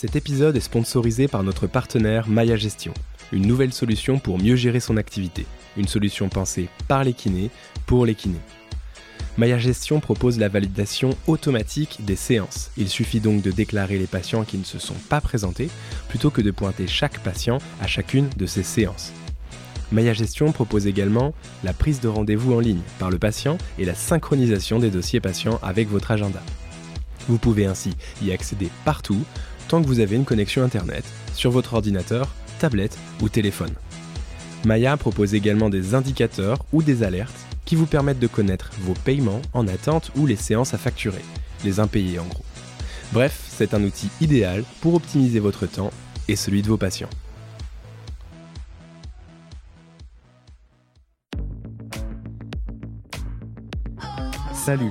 [0.00, 2.94] Cet épisode est sponsorisé par notre partenaire Maya Gestion,
[3.32, 5.44] une nouvelle solution pour mieux gérer son activité,
[5.76, 7.50] une solution pensée par les kinés
[7.84, 8.38] pour les kinés.
[9.38, 12.70] Maya Gestion propose la validation automatique des séances.
[12.76, 15.68] Il suffit donc de déclarer les patients qui ne se sont pas présentés
[16.08, 19.12] plutôt que de pointer chaque patient à chacune de ces séances.
[19.90, 21.34] Maya Gestion propose également
[21.64, 25.58] la prise de rendez-vous en ligne par le patient et la synchronisation des dossiers patients
[25.60, 26.40] avec votre agenda.
[27.28, 29.22] Vous pouvez ainsi y accéder partout
[29.68, 31.04] tant que vous avez une connexion Internet
[31.34, 32.28] sur votre ordinateur,
[32.58, 33.74] tablette ou téléphone.
[34.64, 39.42] Maya propose également des indicateurs ou des alertes qui vous permettent de connaître vos paiements
[39.52, 41.22] en attente ou les séances à facturer,
[41.64, 42.44] les impayés en gros.
[43.12, 45.92] Bref, c'est un outil idéal pour optimiser votre temps
[46.28, 47.10] et celui de vos patients.
[54.52, 54.90] Salut,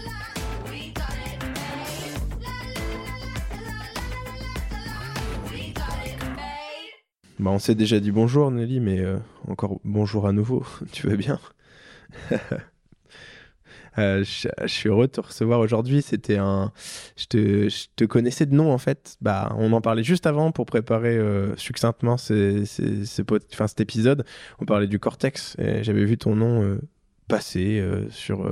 [7.41, 10.63] Bah, on s'est déjà dit bonjour Nelly, mais euh, encore bonjour à nouveau.
[10.91, 11.39] tu vas bien?
[13.97, 16.01] Euh, je, suis heureux de te recevoir aujourd'hui.
[16.01, 16.71] C'était un,
[17.17, 19.17] je te, connaissais de nom en fait.
[19.19, 22.63] Bah, on en parlait juste avant pour préparer euh, succinctement ces,
[23.51, 24.23] enfin, cet épisode.
[24.59, 26.79] On parlait du Cortex et j'avais vu ton nom
[27.27, 28.49] passer sur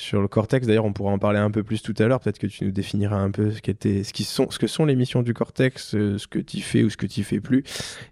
[0.00, 0.66] sur le cortex.
[0.66, 2.20] D'ailleurs, on pourra en parler un peu plus tout à l'heure.
[2.20, 4.84] Peut-être que tu nous définiras un peu ce, qu'était, ce, qui sont, ce que sont
[4.84, 7.62] les missions du cortex, euh, ce que tu fais ou ce que tu fais plus.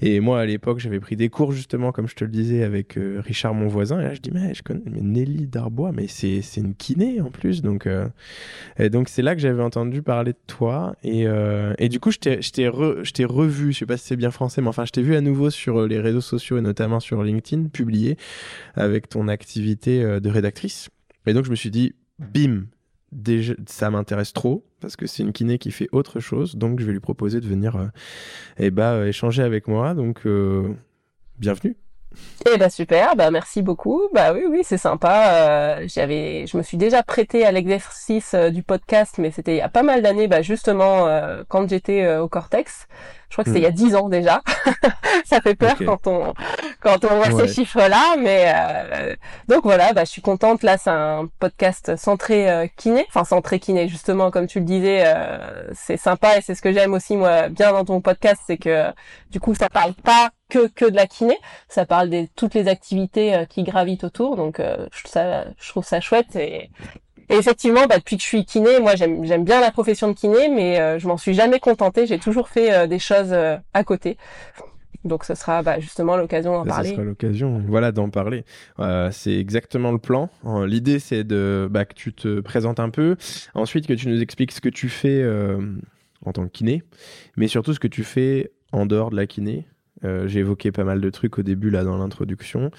[0.00, 2.96] Et moi, à l'époque, j'avais pris des cours, justement, comme je te le disais, avec
[2.96, 4.00] euh, Richard, mon voisin.
[4.00, 7.62] Et là, je dis, mais je connais Nelly Darbois, mais c'est, une kiné en plus.
[7.62, 8.08] Donc, euh,
[8.90, 10.94] donc c'est là que j'avais entendu parler de toi.
[11.02, 11.26] Et,
[11.78, 14.16] et du coup, je t'ai, je, t'ai je t'ai revu, je sais pas si c'est
[14.16, 17.00] bien français, mais enfin, je t'ai vu à nouveau sur les réseaux sociaux et notamment
[17.00, 18.16] sur LinkedIn, publié
[18.74, 20.90] avec ton activité de rédactrice.
[21.28, 22.64] Et donc je me suis dit, bim,
[23.66, 26.56] ça m'intéresse trop parce que c'est une kiné qui fait autre chose.
[26.56, 27.86] Donc je vais lui proposer de venir euh,
[28.56, 29.92] eh bah, échanger avec moi.
[29.94, 30.74] Donc euh,
[31.38, 31.76] bienvenue.
[32.50, 34.02] Eh bah super, bah merci beaucoup.
[34.14, 35.86] Bah oui oui c'est sympa.
[35.86, 39.68] j'avais, je me suis déjà prêté à l'exercice du podcast, mais c'était il y a
[39.68, 41.06] pas mal d'années, bah justement
[41.48, 42.86] quand j'étais au Cortex.
[43.28, 43.74] Je crois que c'est il y a hmm.
[43.74, 44.40] dix ans déjà.
[45.26, 46.32] ça fait peur quand on
[46.80, 49.16] quand on voit ces chiffres-là, mais euh,
[49.48, 50.62] donc voilà, bah, je suis contente.
[50.62, 55.02] Là, c'est un podcast centré euh, kiné, enfin centré kiné justement, comme tu le disais,
[55.04, 58.56] euh, c'est sympa et c'est ce que j'aime aussi moi bien dans ton podcast, c'est
[58.56, 58.86] que
[59.30, 61.36] du coup ça parle pas que que de la kiné,
[61.68, 64.36] ça parle de toutes les activités qui gravitent autour.
[64.36, 66.70] Donc je, ça, je trouve ça chouette et
[67.30, 70.14] et effectivement, bah, depuis que je suis kiné, moi j'aime j'aime bien la profession de
[70.14, 72.06] kiné, mais euh, je m'en suis jamais contentée.
[72.06, 74.16] J'ai toujours fait euh, des choses euh, à côté.
[75.04, 76.88] Donc ce sera bah, justement l'occasion d'en parler.
[76.88, 78.44] Ce sera l'occasion, voilà, d'en parler.
[79.12, 80.28] c'est exactement le plan.
[80.66, 83.16] L'idée c'est de bah, que tu te présentes un peu,
[83.54, 85.24] ensuite que tu nous expliques ce que tu fais
[86.26, 86.82] en tant que kiné,
[87.36, 89.66] mais surtout ce que tu fais en dehors de la kiné.
[90.04, 92.70] Euh, j'ai évoqué pas mal de trucs au début là dans l'introduction.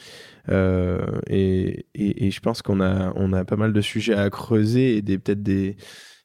[0.50, 4.30] Euh, et, et, et, je pense qu'on a on a pas mal de sujets à
[4.30, 5.75] creuser et des peut-être des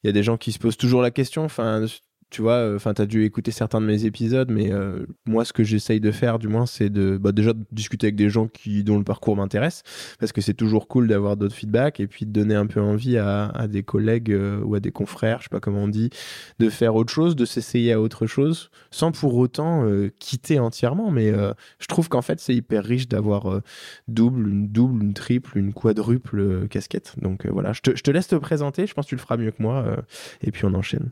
[0.02, 1.44] il y a des gens qui se posent toujours la question.
[1.44, 1.86] Enfin
[2.34, 5.44] tu vois, euh, enfin, tu as dû écouter certains de mes épisodes, mais euh, moi,
[5.44, 8.28] ce que j'essaye de faire, du moins, c'est de bah, déjà de discuter avec des
[8.28, 9.84] gens qui, dont le parcours m'intéresse,
[10.18, 13.18] parce que c'est toujours cool d'avoir d'autres feedbacks et puis de donner un peu envie
[13.18, 16.10] à, des collègues euh, ou à des confrères, je sais pas comment on dit,
[16.58, 21.12] de faire autre chose, de s'essayer à autre chose, sans pour autant quitter entièrement.
[21.12, 21.32] Mais
[21.78, 23.60] je trouve qu'en fait, c'est hyper riche d'avoir
[24.08, 27.14] double, une double, une triple, une quadruple casquette.
[27.22, 29.36] Donc voilà, je te, je te laisse te présenter, je pense que tu le feras
[29.36, 29.96] mieux que moi,
[30.42, 31.10] et puis on enchaîne.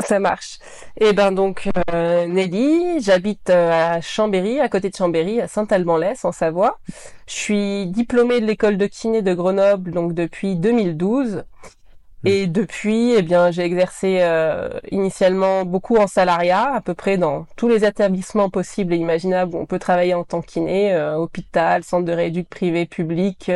[0.00, 0.58] Ça marche.
[1.00, 5.48] Et eh ben donc euh, Nelly, j'habite euh, à Chambéry, à côté de Chambéry, à
[5.48, 6.78] Saint-Alban-l'Est en Savoie.
[7.26, 11.36] Je suis diplômée de l'école de kiné de Grenoble donc depuis 2012.
[11.36, 12.26] Mmh.
[12.26, 17.46] Et depuis, eh bien, j'ai exercé euh, initialement beaucoup en salariat, à peu près dans
[17.54, 21.84] tous les établissements possibles et imaginables où on peut travailler en tant que kiné, hôpital,
[21.84, 23.50] centre de rééducation privé, public,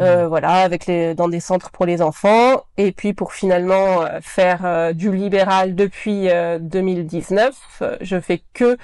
[0.00, 4.18] euh, voilà, avec les dans des centres pour les enfants, et puis pour finalement euh,
[4.20, 6.28] faire euh, du libéral depuis
[6.60, 8.76] 2019, je fais que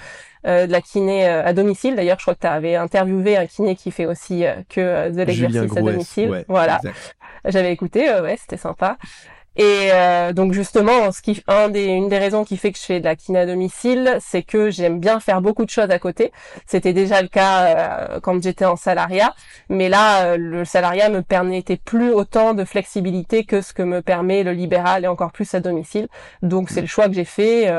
[0.44, 1.96] de la kiné à domicile.
[1.96, 5.76] D'ailleurs, je crois que tu avais interviewé un kiné qui fait aussi que de l'exercice
[5.76, 6.44] à domicile.
[6.48, 6.80] voilà,
[7.44, 8.96] j'avais écouté, ouais, c'était sympa.
[9.56, 12.84] Et euh, donc justement, ce qui, un des, une des raisons qui fait que je
[12.84, 15.98] fais de la kiné à domicile, c'est que j'aime bien faire beaucoup de choses à
[15.98, 16.32] côté.
[16.66, 19.34] C'était déjà le cas euh, quand j'étais en salariat,
[19.68, 24.02] mais là, euh, le salariat me permettait plus autant de flexibilité que ce que me
[24.02, 26.08] permet le libéral et encore plus à domicile.
[26.42, 27.70] Donc c'est le choix que j'ai fait.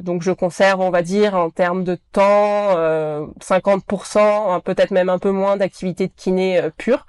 [0.00, 2.76] donc je conserve, on va dire, en termes de temps,
[3.40, 7.06] 50%, peut-être même un peu moins d'activité de kiné pure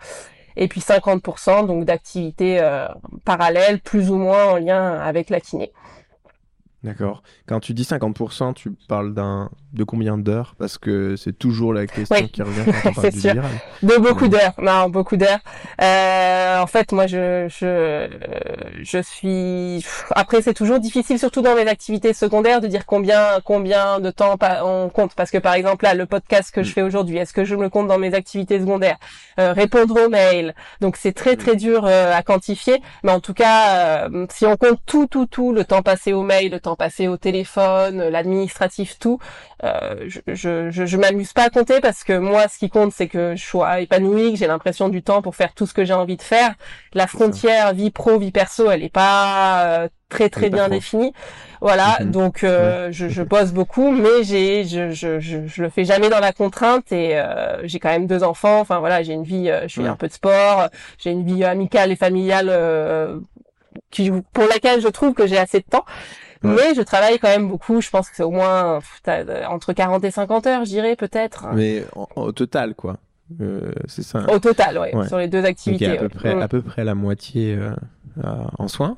[0.58, 2.88] et puis 50% donc d'activités euh,
[3.24, 5.72] parallèles, plus ou moins en lien avec la kiné.
[6.84, 7.24] D'accord.
[7.48, 11.88] Quand tu dis 50%, tu parles d'un de combien d'heures Parce que c'est toujours la
[11.88, 13.34] question qui revient quand on parle du sûr.
[13.84, 14.54] De beaucoup d'heures.
[14.62, 15.40] Non, beaucoup d'heures.
[15.82, 18.08] Euh, en fait, moi, je je
[18.82, 19.86] je suis.
[20.12, 24.38] Après, c'est toujours difficile, surtout dans mes activités secondaires, de dire combien combien de temps
[24.64, 25.14] on compte.
[25.16, 26.74] Parce que par exemple, là, le podcast que je mm.
[26.74, 28.98] fais aujourd'hui, est-ce que je me compte dans mes activités secondaires?
[29.40, 30.56] Euh, Répondre aux mails.
[30.82, 31.58] Donc, c'est très très mm.
[31.58, 32.82] dur euh, à quantifier.
[33.04, 36.24] Mais en tout cas, euh, si on compte tout tout tout, le temps passé aux
[36.24, 39.20] mails, le temps passé au téléphone, l'administratif, tout,
[39.68, 43.08] euh, je, je, je, m'amuse pas à compter parce que moi, ce qui compte, c'est
[43.08, 45.94] que je sois épanouie, que j'ai l'impression du temps pour faire tout ce que j'ai
[45.94, 46.54] envie de faire.
[46.94, 51.14] La frontière vie pro, vie perso, elle est pas euh, très très bien définie.
[51.62, 52.12] Voilà, mhm.
[52.12, 56.10] donc euh, je, je bosse beaucoup, mais j'ai je, je, je, je, le fais jamais
[56.10, 58.60] dans la contrainte et euh, j'ai quand même deux enfants.
[58.60, 60.70] Enfin voilà, j'ai une vie, je fais un peu de sport,
[61.00, 62.52] j'ai une vie amicale et familiale
[63.92, 65.86] qui, pour laquelle je trouve que j'ai assez de temps.
[66.44, 67.82] Mais je travaille quand même beaucoup.
[67.82, 68.80] Je pense que c'est au moins
[69.50, 71.48] entre 40 et 50 heures, je dirais peut-être.
[71.54, 71.84] Mais
[72.16, 72.98] au total, quoi.
[73.42, 74.26] Euh, c'est ça.
[74.32, 75.88] Au total, ouais, sur les deux activités.
[75.88, 76.42] à peu près, mm.
[76.42, 77.74] à peu près la moitié euh,
[78.58, 78.96] en soins,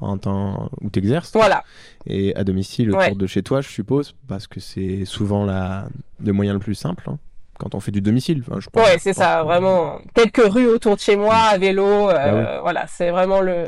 [0.00, 1.32] en temps où t'exerces.
[1.32, 1.62] Voilà.
[2.06, 5.88] Et à domicile autour de chez toi, je suppose, parce que c'est souvent la
[6.22, 7.08] le moyen le plus simple.
[7.08, 7.18] Hein
[7.60, 8.42] quand on fait du domicile.
[8.46, 9.98] Enfin, je ouais, c'est ça, vraiment.
[10.14, 13.64] Quelques rues autour de chez moi, à vélo, euh, bah voilà, c'est vraiment le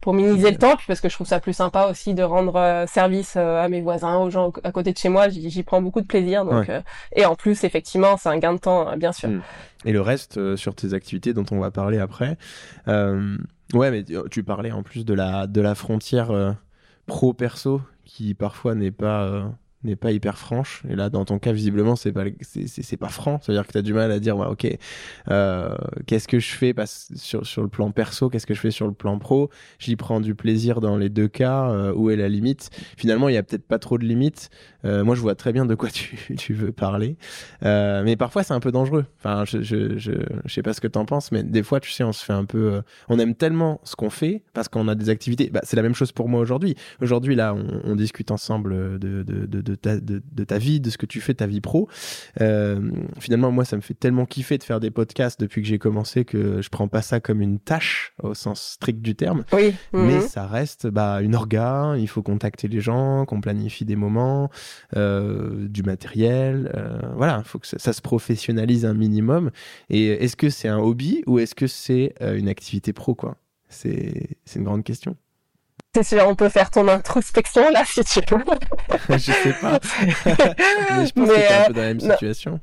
[0.00, 2.56] pour minimiser le temps, puis parce que je trouve ça plus sympa aussi de rendre
[2.56, 5.30] euh, service euh, à mes voisins, aux gens à côté de chez moi.
[5.30, 6.70] J'y prends beaucoup de plaisir, donc
[7.16, 9.30] et en plus, effectivement, c'est un gain de temps, bien sûr.
[9.30, 9.40] Hmm.
[9.84, 12.36] Et le reste sur tes activités dont on va parler après.
[12.86, 16.54] ouais, mais tu parlais en plus de la de la frontière
[17.06, 19.50] pro perso qui parfois n'est pas
[19.84, 20.82] n'est pas hyper franche.
[20.88, 23.40] Et là, dans ton cas, visiblement, c'est pas, c'est, pas franc.
[23.42, 24.66] C'est-à-dire que tu as du mal à dire, ok,
[25.30, 25.76] euh,
[26.06, 28.92] qu'est-ce que je fais sur, sur le plan perso, qu'est-ce que je fais sur le
[28.92, 29.50] plan pro?
[29.78, 31.70] J'y prends du plaisir dans les deux cas.
[31.70, 32.70] Euh, où est la limite?
[32.96, 34.50] Finalement, il y a peut-être pas trop de limites.
[34.84, 37.16] Euh, moi, je vois très bien de quoi tu, tu veux parler.
[37.62, 39.06] Mais parfois, c'est un peu dangereux.
[39.18, 40.12] Enfin, je, je, je,
[40.44, 42.32] je sais pas ce que t'en penses, mais des fois, tu sais, on se fait
[42.32, 42.82] un peu.
[43.08, 45.50] On aime tellement ce qu'on fait parce qu'on a des activités.
[45.50, 46.76] Bah, c'est la même chose pour moi aujourd'hui.
[47.00, 51.06] Aujourd'hui, là, on, discute ensemble de, de, ta, de, de, ta vie, de ce que
[51.06, 51.88] tu fais, ta vie pro.
[52.40, 55.78] Euh, finalement, moi, ça me fait tellement kiffer de faire des podcasts depuis que j'ai
[55.78, 59.44] commencé que je prends pas ça comme une tâche au sens strict du terme.
[59.52, 59.74] Oui.
[59.92, 60.22] Mais mhm.
[60.22, 61.94] ça reste bah, une orga.
[61.98, 64.50] Il faut contacter les gens, qu'on planifie des moments.
[64.96, 66.70] Euh, du matériel.
[66.74, 69.50] Euh, voilà, il faut que ça, se professionnalise un minimum.
[69.90, 73.36] Et est-ce que c'est un hobby ou est-ce que c'est une activité pro quoi?
[73.68, 75.16] C'est une grande question.
[75.94, 78.44] C'est sûr, on peut faire ton introspection là si tu veux.
[79.10, 79.78] je sais pas.
[80.96, 82.60] Mais je pense que t'es un peu dans la même situation.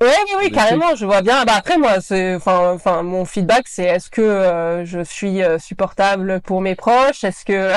[0.00, 1.44] Oui, oui, oui, carrément, je vois bien.
[1.44, 6.60] Bah après moi, c'est, enfin, enfin, mon feedback, c'est est-ce que je suis supportable pour
[6.60, 7.24] mes proches?
[7.24, 7.72] Est-ce que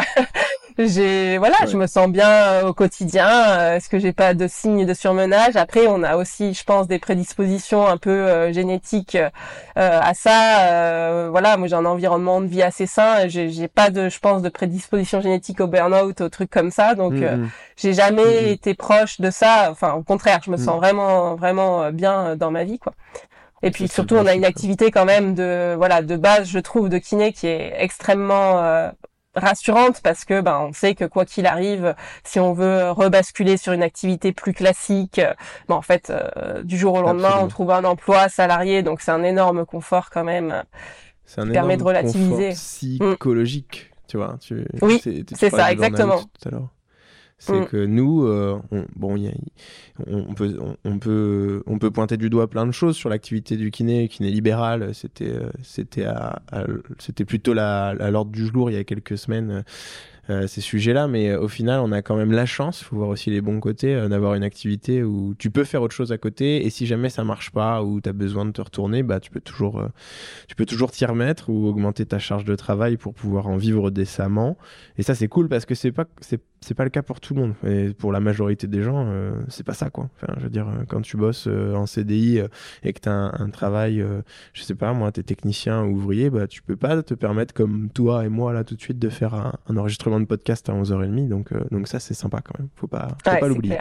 [0.78, 3.30] j'ai voilà, je me sens bien euh, au quotidien.
[3.30, 5.56] Euh, est-ce que j'ai pas de signes de surmenage?
[5.56, 9.18] Après, on a aussi, je pense, des prédispositions un peu euh, génétiques
[9.75, 11.30] à ça.
[11.30, 13.27] voilà, moi j'ai un environnement de vie assez sain.
[13.27, 16.96] J'ai pas de, je pense, de prédisposition génétique au burn-out, aux trucs comme ça.
[16.96, 17.50] Donc, mm, mm.
[17.77, 19.68] j'ai jamais mm, été proche de ça.
[19.70, 22.94] Enfin, au contraire, je me sens vraiment, vraiment bien dans ma vie, quoi.
[23.65, 26.89] Et puis surtout, on a une activité quand même de voilà de base, je trouve,
[26.89, 28.92] de kiné qui est extrêmement
[29.36, 33.74] rassurante parce que ben on sait que quoi qu'il arrive, si on veut rebasculer sur
[33.74, 35.22] une activité plus classique,
[35.68, 39.12] ben en fait euh, du jour au lendemain on trouve un emploi salarié, donc c'est
[39.12, 40.63] un énorme confort quand même.
[41.25, 42.50] C'est un permet de relativiser.
[42.50, 44.38] psychologique, tu vois.
[44.40, 45.02] Tu, oui,
[45.36, 46.20] c'est ça exactement.
[47.40, 47.66] C'est mm.
[47.66, 49.20] que nous, euh, on, bon,
[50.08, 53.70] on, peut, on, peut, on peut pointer du doigt plein de choses sur l'activité du
[53.70, 54.96] kiné, kiné libéral.
[54.96, 56.06] C'était, euh, c'était,
[57.00, 59.62] c'était plutôt la, à l'ordre du jour il y a quelques semaines euh,
[60.48, 63.10] ces sujets-là, mais euh, au final, on a quand même la chance, il faut voir
[63.10, 66.18] aussi les bons côtés, euh, d'avoir une activité où tu peux faire autre chose à
[66.18, 69.20] côté, et si jamais ça marche pas ou tu as besoin de te retourner, bah,
[69.20, 69.89] tu peux toujours
[70.48, 74.58] tu t'y remettre ou augmenter ta charge de travail pour pouvoir en vivre décemment.
[74.98, 76.06] Et ça, c'est cool parce que c'est pas
[76.62, 77.94] c'est pas le cas pour tout le monde.
[77.98, 79.12] Pour la majorité des gens,
[79.50, 80.10] c'est pas ça, quoi.
[80.38, 82.42] Je veux dire, quand tu bosses en CDI
[82.84, 84.06] et que tu as un, travail,
[84.53, 87.53] je sais pas, moi, tu es technicien ou ouvrier, bah, tu peux pas te permettre,
[87.53, 90.74] comme toi et moi, là, tout de suite, de faire un enregistrement de podcast à
[90.74, 91.27] 11h30.
[91.27, 92.70] Donc, euh, donc ça, c'est sympa quand même.
[92.75, 93.77] Faut pas, faut pas l'oublier.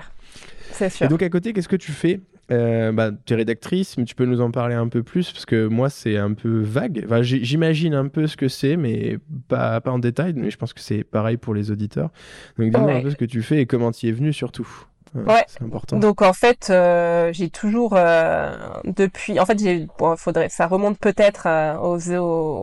[0.73, 1.07] C'est sûr.
[1.07, 2.21] Et donc, à côté, qu'est-ce que tu fais?
[2.51, 5.47] Euh, bah, tu es rédactrice, mais tu peux nous en parler un peu plus parce
[5.47, 7.03] que moi c'est un peu vague.
[7.05, 10.35] Enfin, J'imagine un peu ce que c'est, mais pas, pas en détail.
[10.37, 12.11] Mais je pense que c'est pareil pour les auditeurs.
[12.59, 14.69] Donc dis-moi un peu ce que tu fais et comment tu y es venu surtout.
[15.15, 15.45] Ouais.
[15.47, 15.99] C'est important.
[15.99, 19.39] Donc en fait, euh, j'ai toujours euh, depuis.
[19.39, 19.87] En fait, j'ai.
[19.99, 20.49] Bon, faudrait.
[20.49, 22.11] Ça remonte peut-être euh, aux,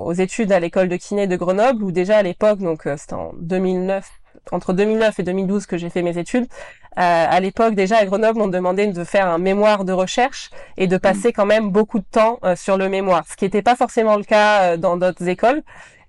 [0.08, 3.14] aux, études à l'école de kiné de Grenoble, où déjà à l'époque, donc euh, c'était
[3.14, 4.10] en 2009,
[4.52, 6.48] entre 2009 et 2012 que j'ai fait mes études.
[6.96, 10.98] à l'époque, déjà à Grenoble, on demandait de faire un mémoire de recherche et de
[10.98, 14.24] passer quand même beaucoup de temps sur le mémoire, ce qui n'était pas forcément le
[14.24, 15.62] cas dans d'autres écoles.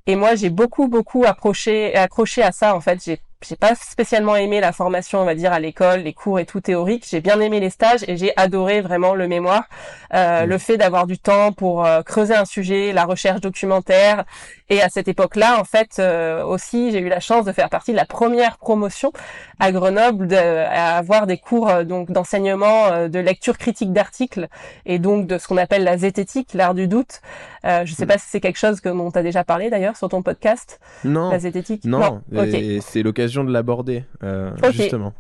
[0.07, 2.75] Et moi, j'ai beaucoup, beaucoup accroché, accroché à ça.
[2.75, 6.13] En fait, j'ai j'ai pas spécialement aimé la formation, on va dire, à l'école, les
[6.13, 7.07] cours et tout théorique.
[7.09, 9.65] J'ai bien aimé les stages et j'ai adoré vraiment le mémoire,
[10.15, 14.25] euh, le fait d'avoir du temps pour euh, creuser un sujet, la recherche documentaire.
[14.69, 17.93] Et à cette époque-là, en fait, euh, aussi, j'ai eu la chance de faire partie
[17.93, 19.11] de la première promotion
[19.59, 24.49] à Grenoble, de, à avoir des cours euh, donc d'enseignement de lecture critique d'articles
[24.85, 27.21] et donc de ce qu'on appelle la zététique, l'art du doute.
[27.65, 28.09] je sais mm.
[28.09, 30.79] pas si c'est quelque chose que dont as déjà parlé d'ailleurs sur ton podcast.
[31.05, 31.31] Non.
[31.31, 31.85] La zététique.
[31.85, 32.21] Non.
[32.31, 32.47] non.
[32.81, 35.15] c'est l'occasion de l'aborder, euh, justement.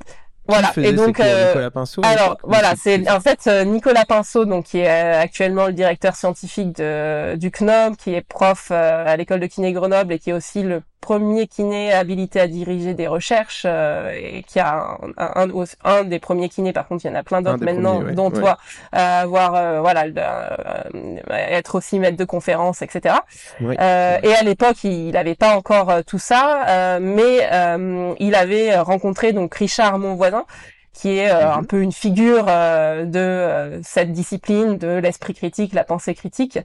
[0.46, 0.72] Voilà.
[0.78, 2.02] et donc, euh, Nicolas Pinceau.
[2.04, 6.76] Alors voilà, c'est en fait euh, Nicolas Pinceau, donc qui est actuellement le directeur scientifique
[6.76, 10.62] de, du CNOM, qui est prof à l'école de kiné Grenoble et qui est aussi
[10.62, 16.04] le premier kiné habilité à diriger des recherches euh, et qui a un, un, un,
[16.04, 18.58] des premiers kinés par contre il y en a plein d'autres maintenant dont toi
[18.94, 23.16] euh, avoir euh, voilà euh, être aussi maître de conférence etc
[23.60, 27.48] et à l'époque il n'avait pas encore tout ça mais
[28.18, 30.44] il avait rencontré donc Richard mon voisin
[30.92, 31.66] qui est euh, un mhm.
[31.66, 36.58] peu une figure euh, de euh, cette discipline de l'esprit critique, la pensée critique.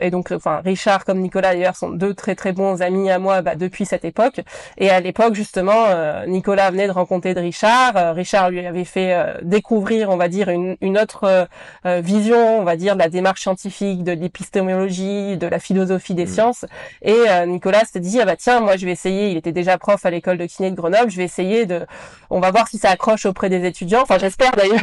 [0.00, 3.42] et donc, enfin, Richard comme Nicolas d'ailleurs sont deux très très bons amis à moi
[3.42, 4.40] bah, depuis cette époque.
[4.78, 5.86] Et à l'époque justement,
[6.26, 8.14] Nicolas venait de rencontrer de Richard.
[8.14, 11.48] Richard lui avait fait découvrir, on va dire, une, une autre
[11.84, 16.32] vision, on va dire, de la démarche scientifique, de l'épistémologie, de la philosophie des mhm.
[16.32, 16.64] sciences.
[17.02, 19.30] Et Nicolas s'est dit, ah bah tiens, moi je vais essayer.
[19.30, 21.10] Il était déjà prof à l'école de kiné de Grenoble.
[21.10, 21.86] Je vais essayer de,
[22.30, 24.02] on va voir si ça accroche auprès des étudiants.
[24.02, 24.82] Enfin, j'espère d'ailleurs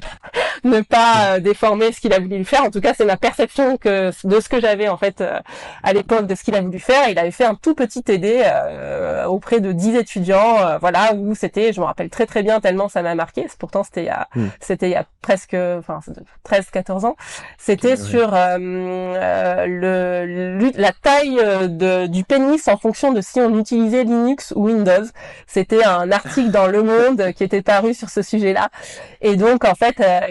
[0.64, 2.64] ne pas euh, déformer ce qu'il a voulu faire.
[2.64, 5.40] En tout cas, c'est ma perception que de ce que j'avais en fait euh,
[5.84, 7.10] à l'époque de ce qu'il a voulu faire.
[7.10, 11.74] Il avait fait un tout petit TD euh, auprès de 10 étudiants, voilà, où c'était,
[11.74, 13.48] je me rappelle très très bien tellement ça m'a marqué.
[13.58, 14.48] Pourtant, c'était il y a, hmm.
[14.60, 16.00] c'était il y a presque, enfin,
[16.44, 17.16] 13, 14 ans.
[17.58, 19.60] C'était sur le,
[20.78, 25.06] la taille de, du pénis en fonction de si on utilisait Linux ou Windows.
[25.48, 28.70] C'était un article dans Le Monde qui était paru sur ce sujet-là.
[29.22, 30.22] Et donc en fait, euh,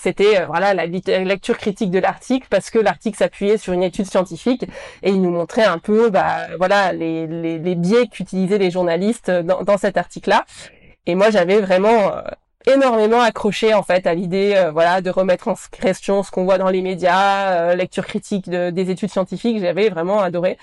[0.00, 4.64] c'était euh, la lecture critique de l'article parce que l'article s'appuyait sur une étude scientifique
[5.02, 9.78] et il nous montrait un peu bah voilà les, biais qu'utilisaient les journalistes dans, dans
[9.78, 10.44] cet article-là.
[11.06, 12.22] Et moi j'avais vraiment euh,
[12.66, 16.68] énormément accroché en fait à l'idée voilà de remettre en question ce qu'on voit dans
[16.68, 20.58] les médias lecture critique de, des études scientifiques j'avais vraiment adoré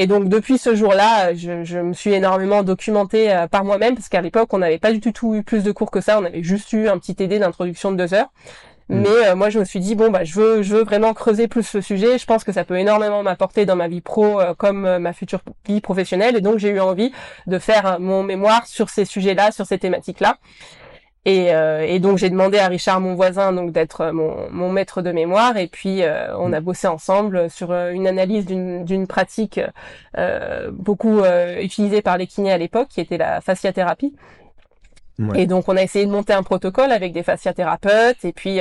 [0.00, 4.08] et donc depuis ce jour-là, je, je, me suis énormément documentée euh, par moi-même parce
[4.08, 6.20] qu'à l'époque, on n'avait pas du tout eu plus de cours que ça.
[6.20, 8.30] On avait juste eu un petit TD d'introduction de deux heures.
[8.90, 9.00] Mm.
[9.00, 11.48] Mais euh, moi, je me suis dit bon bah je veux je veux vraiment creuser
[11.48, 12.16] plus ce sujet.
[12.16, 15.40] Je pense que ça peut énormément m'apporter dans ma vie pro euh, comme ma future
[15.66, 16.36] vie professionnelle.
[16.36, 17.10] Et donc j'ai eu envie
[17.48, 20.38] de faire mon mémoire sur ces sujets-là, sur ces thématiques-là.
[21.24, 25.02] Et, euh, et, donc j'ai demandé à Richard, mon voisin, donc d'être mon, mon, maître
[25.02, 25.56] de mémoire.
[25.56, 29.60] Et puis euh, on a bossé ensemble sur euh, une analyse d'une pratique
[30.72, 31.22] beaucoup
[31.60, 34.14] utilisée par les kinés à l'époque, qui était la fasciathérapie.
[35.34, 38.24] Et donc on a essayé de monter un protocole avec des fasciathérapeutes.
[38.24, 38.60] Et puis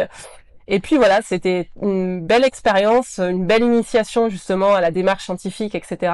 [0.67, 5.75] et puis voilà, c'était une belle expérience, une belle initiation justement à la démarche scientifique,
[5.75, 6.13] etc.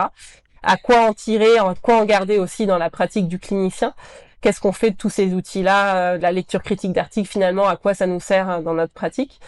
[0.61, 3.93] À quoi en tirer, à quoi en garder aussi dans la pratique du clinicien
[4.43, 7.93] qu'est-ce qu'on fait de tous ces outils-là, euh, la lecture critique d'articles finalement, à quoi
[7.93, 9.39] ça nous sert euh, dans notre pratique.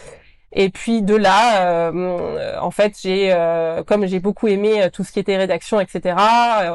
[0.58, 3.36] Et puis de là, euh, en fait, j'ai,
[3.88, 6.16] comme j'ai beaucoup aimé tout ce qui était rédaction, etc.,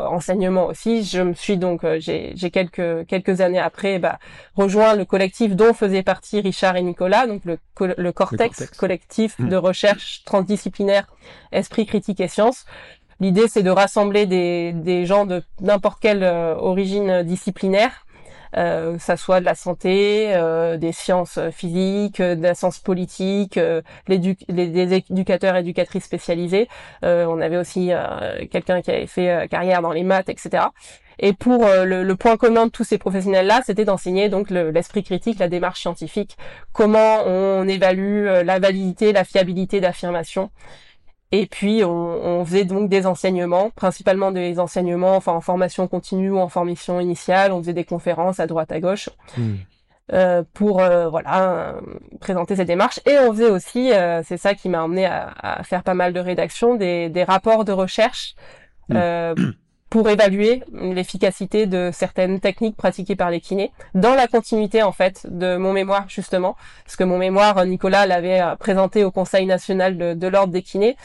[0.07, 4.19] enseignement aussi, je me suis donc, j'ai, quelques quelques années après, bah,
[4.55, 7.59] rejoint le collectif dont faisaient partie Richard et Nicolas, donc le,
[7.97, 9.49] le Cortex, collectif mmh.
[9.49, 11.07] de recherche transdisciplinaire,
[11.50, 12.67] esprit critique et sciences,
[13.23, 18.07] L'idée, c'est de rassembler des, des gens de n'importe quelle origine disciplinaire
[18.57, 22.78] euh, que ça soit de la santé, euh, des sciences physiques, euh, de la science
[22.78, 26.69] politique, euh, les, des éducateurs éducatrices spécialisés.
[27.02, 27.90] on avait aussi
[28.50, 30.64] quelqu'un qui avait fait carrière dans les maths, etc.
[31.19, 35.38] Et pour le, le, point commun de tous ces professionnels-là, c'était d'enseigner donc l'esprit critique,
[35.38, 36.37] la démarche scientifique,
[36.73, 40.50] comment on évalue la validité, la fiabilité d'affirmation.
[41.33, 46.31] Et puis on, on, faisait donc des enseignements, principalement des enseignements enfin en formation continue
[46.31, 47.53] ou en formation initiale.
[47.53, 49.55] On faisait des conférences à droite à gauche hmm.
[50.13, 51.77] euh, pour euh, voilà
[52.21, 52.99] présenter ces démarches.
[53.07, 56.13] Et on faisait aussi, euh, c'est ça qui m'a emmené à, à, faire pas mal
[56.13, 58.35] de rédactions, des, des rapports de recherche.
[58.89, 59.35] Hmm.
[59.91, 64.93] Euh, pour évaluer l'efficacité de certaines techniques pratiquées par les kinés dans la continuité en
[64.93, 69.99] fait de mon mémoire justement parce que mon mémoire Nicolas l'avait présenté au Conseil national
[69.99, 70.97] de, de l'ordre des kinés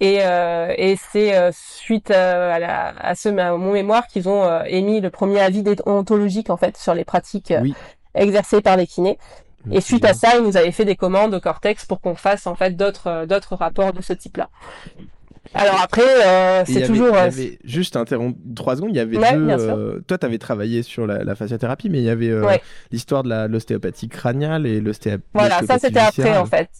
[0.00, 4.28] et, euh, et c'est euh, suite euh, à, la, à, ce, à mon mémoire qu'ils
[4.28, 7.54] ont émis le premier avis déontologique en fait sur les pratiques
[8.14, 9.18] exercées par les kinés.
[9.70, 12.48] Et suite à ça, ils nous avaient fait des commandes au Cortex pour qu'on fasse
[12.48, 14.50] en fait d'autres d'autres rapports de ce type-là.
[15.54, 17.14] Alors après, euh, c'est toujours.
[17.14, 18.90] Avait, juste interrompre trois secondes.
[18.90, 19.50] Il y avait deux.
[19.50, 22.46] Euh, toi, tu avais travaillé sur la, la, fasciathérapie, mais il y avait euh,
[22.90, 25.28] l'histoire de l'ostéopathie crâniale et l'ostéopathie.
[25.34, 26.70] Voilà, ça c'était après en fait.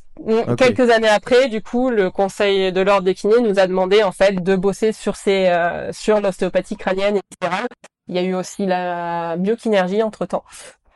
[0.56, 4.12] Quelques années après, du coup, le Conseil de l'ordre des kinés nous a demandé en
[4.12, 7.68] fait de bosser sur ces euh, sur l'ostéopathie crânienne et viscérale.
[8.08, 10.44] Il y a eu aussi la biokinergie entre temps.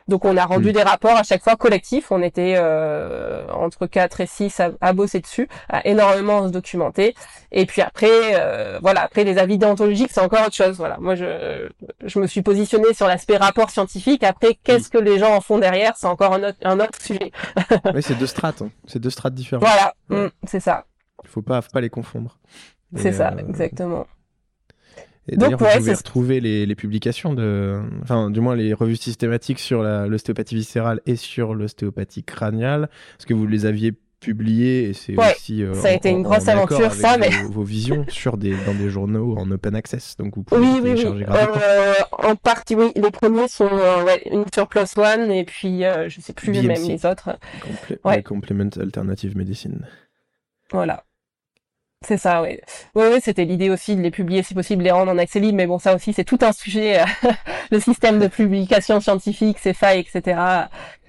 [0.07, 2.11] Donc on a rendu des rapports à chaque fois collectifs.
[2.11, 7.15] On était euh, entre 4 et 6 à, bosser dessus, à énormément se documenter.
[7.51, 10.77] Et puis après, euh, voilà, après les avis déontologiques, c'est encore autre chose.
[10.77, 11.69] Voilà, moi je
[12.05, 14.23] je me suis positionnée sur l'aspect rapport scientifique.
[14.23, 17.31] Après, qu'est-ce que les gens en font derrière, c'est encore un autre un autre sujet.
[17.93, 18.69] oui, c'est deux strates, hein.
[18.85, 19.65] c'est deux strates différentes.
[19.65, 20.85] Voilà, mm, c'est ça.
[21.23, 22.37] Il faut pas faut pas les confondre.
[22.95, 24.07] C'est ça, euh, exactement.
[25.29, 29.59] Et d'ailleurs, vous pouvez retrouver les, les, publications de, enfin, du moins les revues systématiques
[29.59, 35.15] sur l'ostéopathie viscérale et sur l'ostéopathie crâniale, parce que vous les aviez publiées et c'est
[35.17, 35.63] aussi.
[35.63, 37.29] Euh, ça a été une grosse aventure, ça, mais.
[37.49, 41.25] Vos, visions sur des, dans des journaux en open access, donc vous pouvez oui, télécharger
[41.27, 41.59] oui, oui.
[41.61, 42.91] Euh, en partie, oui.
[42.95, 46.51] Les premiers sont euh, ouais, une sur Plus One et puis euh, je sais plus
[46.51, 47.37] même les autres.
[47.61, 48.23] Comple ouais.
[48.23, 49.85] Complement Alternative Medicine.
[50.71, 51.03] Voilà.
[52.05, 52.59] C'est ça, oui.
[52.93, 55.57] Oui, oui, c'était l'idée aussi de les publier si possible, les rendre en accès libre,
[55.57, 57.03] mais bon, ça aussi, c'est tout un sujet,
[57.71, 60.67] le système de publication scientifique, ses failles, etc.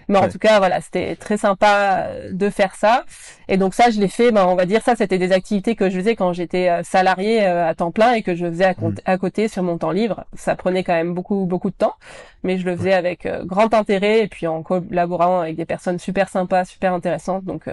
[0.09, 3.05] Mais en tout cas, voilà, c'était très sympa euh, de faire ça.
[3.47, 5.91] Et donc ça, je l'ai fait, ben, on va dire ça, c'était des activités que
[5.91, 8.95] je faisais quand j'étais euh, salarié euh, à temps plein et que je faisais mm.
[9.05, 10.25] à, côté sur mon temps libre.
[10.35, 11.95] Ça prenait quand même beaucoup, beaucoup de temps,
[12.43, 16.31] mais je le faisais avec grand intérêt et puis en collaborant avec des personnes super
[16.31, 17.45] sympas, super intéressantes.
[17.45, 17.65] Donc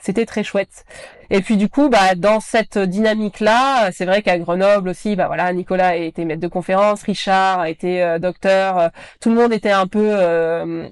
[0.00, 0.84] c'était très chouette.
[1.30, 5.52] Et puis du coup, bah, dans cette dynamique-là, c'est vrai qu'à Grenoble aussi, bah voilà,
[5.52, 9.86] Nicolas a été maître de conférence, Richard a été docteur, tout le monde était un
[9.86, 10.16] peu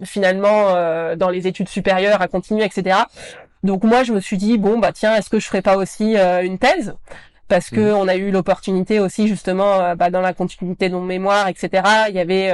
[0.04, 2.98] finalement euh, dans les études supérieures à continuer, etc.
[3.62, 6.16] Donc moi, je me suis dit bon bah tiens, est-ce que je ferais pas aussi
[6.16, 6.94] euh, une thèse?
[7.48, 7.96] Parce que mmh.
[7.96, 11.82] on a eu l'opportunité aussi justement euh, bah, dans la continuité de mon mémoire, etc.
[12.08, 12.52] Il y avait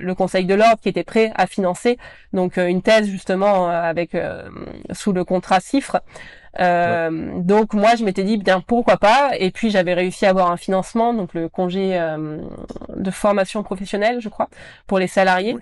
[0.00, 1.98] le Conseil de l'ordre qui était prêt à financer
[2.32, 4.16] donc une thèse justement avec
[4.92, 5.98] sous le contrat CIFRE.
[6.58, 9.30] Euh, donc moi je m'étais dit bien pourquoi pas?
[9.38, 12.38] Et puis j'avais réussi à avoir un financement donc le congé euh,
[12.96, 14.48] de formation professionnelle je crois
[14.88, 15.56] pour les salariés.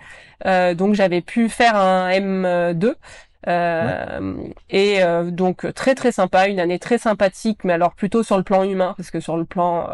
[0.47, 2.95] Euh, donc j'avais pu faire un M2
[3.47, 4.35] euh,
[4.69, 8.43] et euh, donc très très sympa, une année très sympathique, mais alors plutôt sur le
[8.43, 9.91] plan humain, parce que sur le plan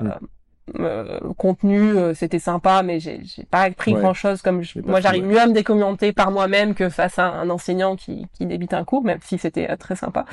[0.78, 4.40] euh, contenu, c'était sympa, mais j'ai pas appris grand chose.
[4.40, 8.26] Comme moi, j'arrive mieux à me décommenter par moi-même que face à un enseignant qui,
[8.32, 10.24] qui débite un cours, même si c'était très sympa.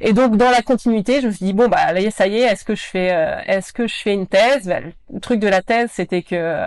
[0.00, 2.64] Et donc dans la continuité, je me suis dit bon bah ça y est, est-ce
[2.64, 4.66] que je fais euh, est-ce que je fais une thèse?
[4.66, 4.80] Bah,
[5.12, 6.66] Le truc de la thèse, c'était que euh,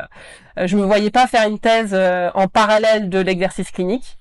[0.65, 4.17] je me voyais pas faire une thèse euh, en parallèle de l'exercice clinique.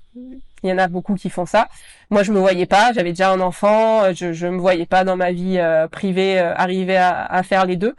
[0.63, 1.69] Il y en a beaucoup qui font ça.
[2.09, 2.93] Moi, je me voyais pas.
[2.95, 4.15] J'avais déjà un enfant.
[4.15, 5.61] Je, je me voyais pas dans ma vie
[5.93, 7.95] privée arriver à, à, faire les deux.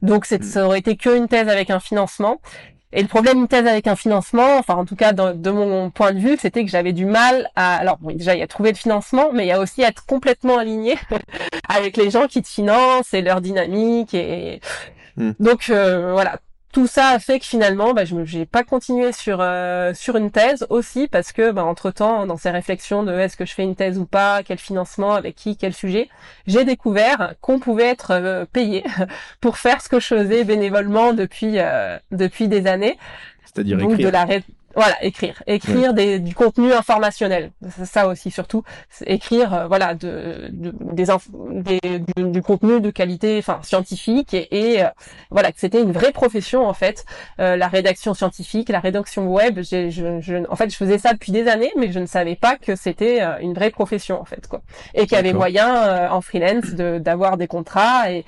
[0.00, 0.42] Donc, hmm.
[0.42, 2.40] ça aurait été que une thèse avec un financement.
[2.96, 6.12] Et le problème d'une thèse avec un financement, enfin en tout cas de, mon point
[6.12, 7.74] de vue, c'était que j'avais du mal à...
[7.74, 10.06] Alors bon, déjà il y a trouver le financement, mais il y a aussi être
[10.06, 10.94] complètement aligné
[11.68, 14.14] avec les gens qui te financent et leur dynamique.
[14.14, 14.60] Et
[15.16, 15.32] hmm.
[15.40, 16.38] donc euh, voilà,
[16.74, 20.32] tout ça a fait que finalement, bah, je n'ai pas continué sur euh, sur une
[20.32, 23.62] thèse aussi parce que, bah, entre temps, dans ces réflexions de est-ce que je fais
[23.62, 26.08] une thèse ou pas, quel financement, avec qui, quel sujet,
[26.48, 28.82] j'ai découvert qu'on pouvait être euh, payé
[29.40, 32.98] pour faire ce que je faisais bénévolement depuis euh, depuis des années.
[33.44, 34.08] C'est-à-dire écrire.
[34.08, 34.24] De la
[34.76, 37.52] Voilà, écrire, écrire des, du contenu informationnel,
[37.84, 38.64] ça aussi surtout,
[39.06, 41.06] écrire euh, voilà de, de des,
[41.80, 44.88] des du, du, contenu de qualité, enfin scientifique et, et euh,
[45.30, 47.04] voilà que c'était une vraie profession en fait,
[47.40, 49.60] euh, la rédaction scientifique, la rédaction web.
[49.62, 52.56] Je, je, en fait, je faisais ça depuis des années, mais je ne savais pas
[52.56, 54.62] que c'était une vraie profession en fait quoi,
[54.94, 58.24] et qu'il y avait moyen en freelance de d'avoir des contrats et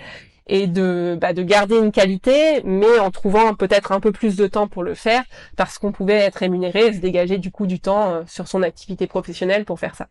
[0.47, 4.47] et de, bah, de garder une qualité, mais en trouvant peut-être un peu plus de
[4.47, 5.25] temps pour le faire,
[5.57, 8.63] parce qu'on pouvait être rémunéré et se dégager du coup du temps euh, sur son
[8.63, 10.09] activité professionnelle pour faire ça.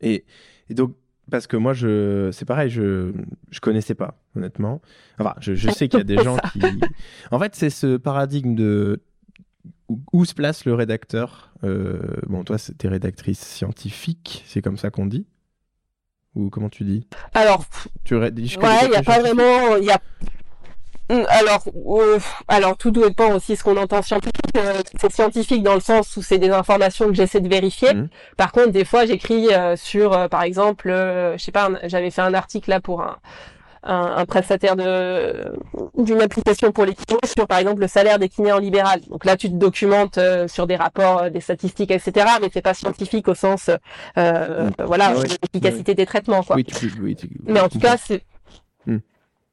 [0.00, 0.24] Et,
[0.68, 0.94] et donc,
[1.30, 3.12] parce que moi, je, c'est pareil, je,
[3.50, 4.82] je connaissais pas, honnêtement.
[5.18, 6.60] Enfin, je, je sais qu'il y a des gens qui.
[7.30, 9.00] En fait, c'est ce paradigme de
[10.12, 11.52] où, se place le rédacteur.
[11.64, 15.26] Euh, bon, toi, c'était rédactrice scientifique, c'est comme ça qu'on dit.
[16.34, 17.06] Ou comment tu dis?
[17.34, 17.64] Alors,
[18.04, 19.98] tu ouais, il n'y a pas vraiment, il y a
[21.10, 22.18] hum, alors, euh,
[22.48, 24.32] alors tout dépend aussi ce qu'on entend scientifique.
[24.56, 27.92] Euh, c'est scientifique dans le sens où c'est des informations que j'essaie de vérifier.
[27.92, 28.08] Mmh.
[28.38, 32.34] Par contre, des fois, j'écris euh, sur, par exemple, je sais pas, j'avais fait un
[32.34, 33.18] article là pour un,
[33.82, 35.52] un, un prestataire de
[35.98, 39.00] d'une application pour les kinés sur par exemple le salaire des kinés en libéral.
[39.08, 42.26] Donc là tu te documentes euh, sur des rapports, euh, des statistiques, etc.
[42.40, 43.70] Mais c'est pas scientifique au sens
[44.18, 44.84] euh, mm.
[44.86, 46.56] voilà ah l'efficacité des traitements quoi.
[46.56, 46.66] Oui,
[47.44, 48.24] mais en tout cas c'est
[48.86, 48.98] mm.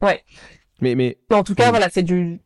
[0.02, 0.24] ouais.
[0.82, 2.40] Mais mais en tout cas voilà c'est du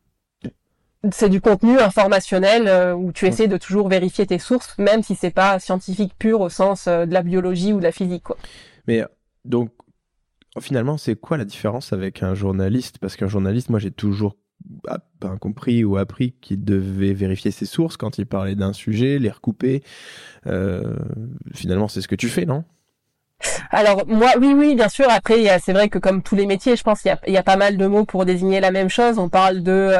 [1.12, 5.14] c'est du contenu informationnel euh, où tu essaies de toujours vérifier tes sources, même si
[5.14, 8.22] c'est pas scientifique pur au sens de la biologie ou de la physique.
[8.22, 8.38] Quoi.
[8.86, 9.04] Mais
[9.44, 9.70] donc
[10.60, 12.98] finalement, c'est quoi la différence avec un journaliste?
[12.98, 14.36] Parce qu'un journaliste, moi, j'ai toujours
[15.40, 19.82] compris ou appris qu'il devait vérifier ses sources quand il parlait d'un sujet, les recouper.
[20.46, 20.96] Euh,
[21.52, 22.64] finalement, c'est ce que tu fais, non?
[23.70, 25.06] Alors moi, oui, oui, bien sûr.
[25.10, 27.56] Après, c'est vrai que comme tous les métiers, je pense qu'il y, y a, pas
[27.56, 29.18] mal de mots pour désigner la même chose.
[29.18, 29.96] On parle de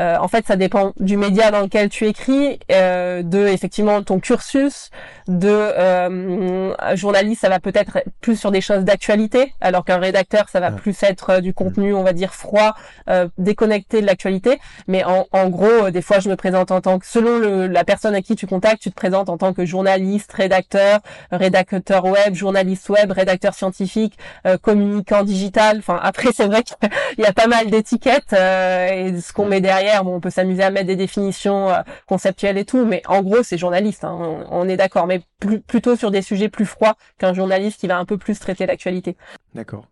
[0.00, 4.20] euh, en fait, ça dépend du média dans lequel tu écris, euh, de effectivement ton
[4.20, 4.90] cursus,
[5.26, 10.60] de euh, journaliste, ça va peut-être plus sur des choses d'actualité, alors qu'un rédacteur, ça
[10.60, 12.74] va plus être euh, du contenu, on va dire froid,
[13.10, 14.60] euh, déconnecté de l'actualité.
[14.86, 17.84] Mais en, en, gros, des fois, je me présente en tant que, selon le, la
[17.84, 21.00] personne à qui tu contactes, tu te présentes en tant que journaliste, rédacteur,
[21.32, 24.18] rédacteur web, journaliste web, rédacteur scientifique,
[24.62, 25.78] communicant digital.
[25.78, 26.76] Enfin, après, c'est vrai qu'il
[27.18, 30.86] y a pas mal d'étiquettes et ce qu'on met derrière on peut s'amuser à mettre
[30.86, 34.04] des définitions euh, conceptuelles et tout, mais en gros, c'est journaliste.
[34.04, 35.22] Hein, on, est d'accord, mais
[35.66, 39.16] plutôt sur des sujets plus froids qu'un journaliste qui va un peu plus traiter l'actualité.
[39.54, 39.86] D'accord.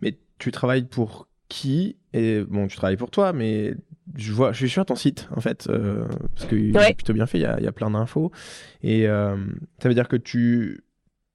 [0.00, 3.74] Mais tu travailles pour qui Et bon, tu travailles pour toi, mais
[4.16, 7.26] je vois, je suis sur ton site en fait, euh, parce que c'est plutôt bien
[7.26, 7.38] fait.
[7.38, 8.30] Il y a, plein d'infos,
[8.82, 9.36] et euh,
[9.80, 10.84] ça veut dire que tu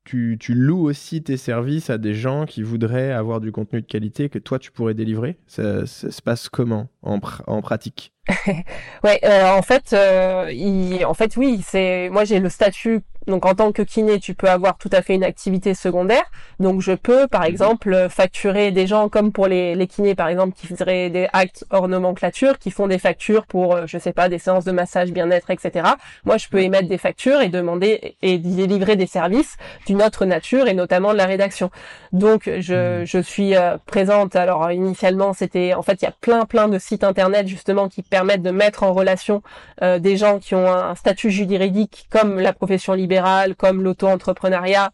[0.06, 4.30] tu, loues aussi tes services à des gens qui voudraient avoir du contenu de qualité
[4.30, 5.38] que toi tu pourrais délivrer?
[5.48, 8.15] Ça, se passe comment en, en pratique?
[9.04, 13.46] Ouais, euh, en fait, euh, il, en fait oui, c'est moi j'ai le statut donc
[13.46, 16.24] en tant que kiné, tu peux avoir tout à fait une activité secondaire.
[16.60, 17.48] Donc je peux par mhm.
[17.48, 21.66] exemple facturer des gens comme pour les, les kinés par exemple qui feraient des actes
[21.70, 25.12] hors nomenclature, qui font des factures pour euh, je sais pas des séances de massage
[25.12, 25.90] bien-être etc.
[26.24, 29.58] Moi je peux émettre des factures et demander et délivrer des services
[29.88, 31.72] d'une autre nature et notamment de la rédaction.
[32.12, 33.06] Donc je, mhm.
[33.06, 34.36] je suis euh, présente.
[34.36, 38.04] Alors initialement c'était en fait il y a plein plein de sites internet justement qui
[38.16, 39.42] permettent de mettre en relation
[39.82, 44.92] euh, des gens qui ont un statut juridique comme la profession libérale comme l'auto-entrepreneuriat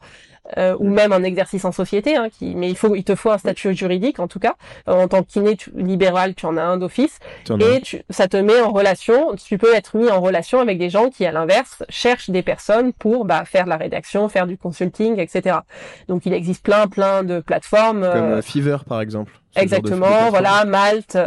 [0.57, 3.29] euh, ou même un exercice en société, hein, qui, mais il faut, il te faut
[3.29, 4.55] un statut juridique en tout cas.
[4.87, 7.19] En tant que kiné libéral, tu en as un d'office,
[7.59, 9.35] et ça te met en relation.
[9.35, 12.91] Tu peux être mis en relation avec des gens qui, à l'inverse, cherchent des personnes
[12.91, 15.59] pour bah, faire de la rédaction, faire du consulting, etc.
[16.07, 18.01] Donc il existe plein, plein de plateformes.
[18.01, 19.40] Comme euh, Fiverr par exemple.
[19.55, 21.17] Exactement, voilà, Malte.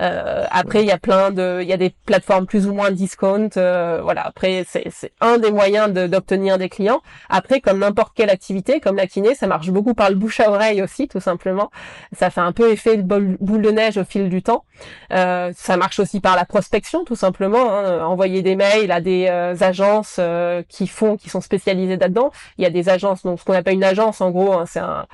[0.00, 2.90] Euh, après, il y a plein de, il y a des plateformes plus ou moins
[2.90, 3.50] discount.
[3.56, 7.00] Euh, voilà, après, c'est un des moyens d'obtenir des clients.
[7.28, 10.50] Après, comme n'importe quelle activité, comme la kiné, ça marche beaucoup par le bouche à
[10.50, 11.70] oreille aussi, tout simplement.
[12.12, 14.64] Ça fait un peu effet de boule de neige au fil du temps.
[15.12, 17.72] Euh, ça marche aussi par la prospection, tout simplement.
[17.72, 18.04] Hein.
[18.04, 22.30] Envoyer des mails à des euh, agences euh, qui font, qui sont spécialisées là-dedans.
[22.58, 24.80] Il y a des agences, donc ce qu'on appelle une agence, en gros, hein, c'est
[24.80, 25.06] un,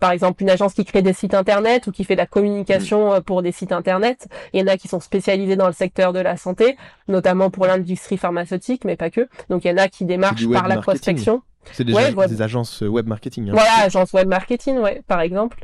[0.00, 3.10] par exemple, une agence qui crée des sites internet ou qui fait de la communication
[3.10, 3.14] mm.
[3.14, 4.28] euh, pour des sites internet.
[4.52, 6.76] Il y en a qui sont spécialisés dans le secteur de la santé,
[7.08, 9.28] notamment pour l'industrie pharmaceutique, mais pas que.
[9.48, 11.42] Donc il y en a qui démarchent par la prospection.
[11.72, 13.48] C'est des, des, agences web marketing.
[13.48, 13.52] Hein.
[13.52, 15.58] Voilà, agences web marketing, ouais, par exemple.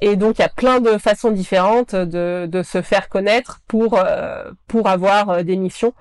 [0.00, 3.98] Et donc il y a plein de façons différentes de, de se faire connaître pour
[3.98, 5.94] euh, pour avoir euh, des missions.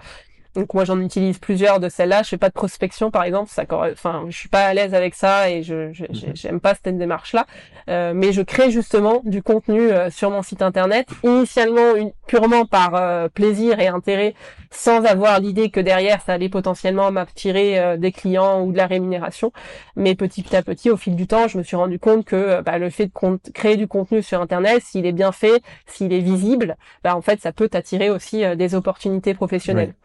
[0.55, 2.23] Donc moi j'en utilise plusieurs de celles-là.
[2.23, 5.15] Je fais pas de prospection par exemple, ça, enfin je suis pas à l'aise avec
[5.15, 6.35] ça et je mhm.
[6.35, 7.45] j'aime pas cette démarche-là.
[7.89, 12.65] Euh, mais je crée justement du contenu euh, sur mon site internet, initialement une, purement
[12.65, 14.35] par euh, plaisir et intérêt,
[14.71, 18.87] sans avoir l'idée que derrière ça allait potentiellement m'attirer euh, des clients ou de la
[18.87, 19.51] rémunération.
[19.95, 22.77] Mais petit à petit, au fil du temps, je me suis rendu compte que bah,
[22.77, 26.77] le fait de créer du contenu sur internet, s'il est bien fait, s'il est visible,
[27.03, 29.93] bah, en fait ça peut t'attirer aussi des opportunités professionnelles.
[29.97, 30.02] Oui,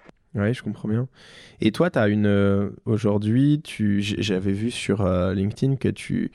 [0.52, 1.08] je comprends bien.
[1.60, 2.26] Et toi, tu une.
[2.26, 6.30] Euh, aujourd'hui, tu, j'avais vu sur euh, LinkedIn que tu,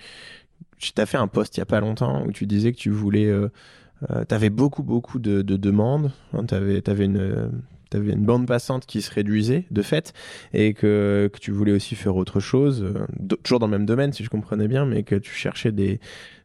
[0.77, 2.89] tu as fait un post il y a pas longtemps où tu disais que tu
[2.89, 3.27] voulais.
[3.27, 3.49] Euh,
[4.27, 6.11] tu avais beaucoup, beaucoup de, de demandes.
[6.33, 7.51] Hein, tu avais, une.
[7.93, 10.13] une bande passante qui se réduisait de fait
[10.53, 12.93] et que, que tu voulais aussi faire autre chose,
[13.43, 15.99] toujours dans le même domaine si je comprenais bien, mais que tu cherchais des,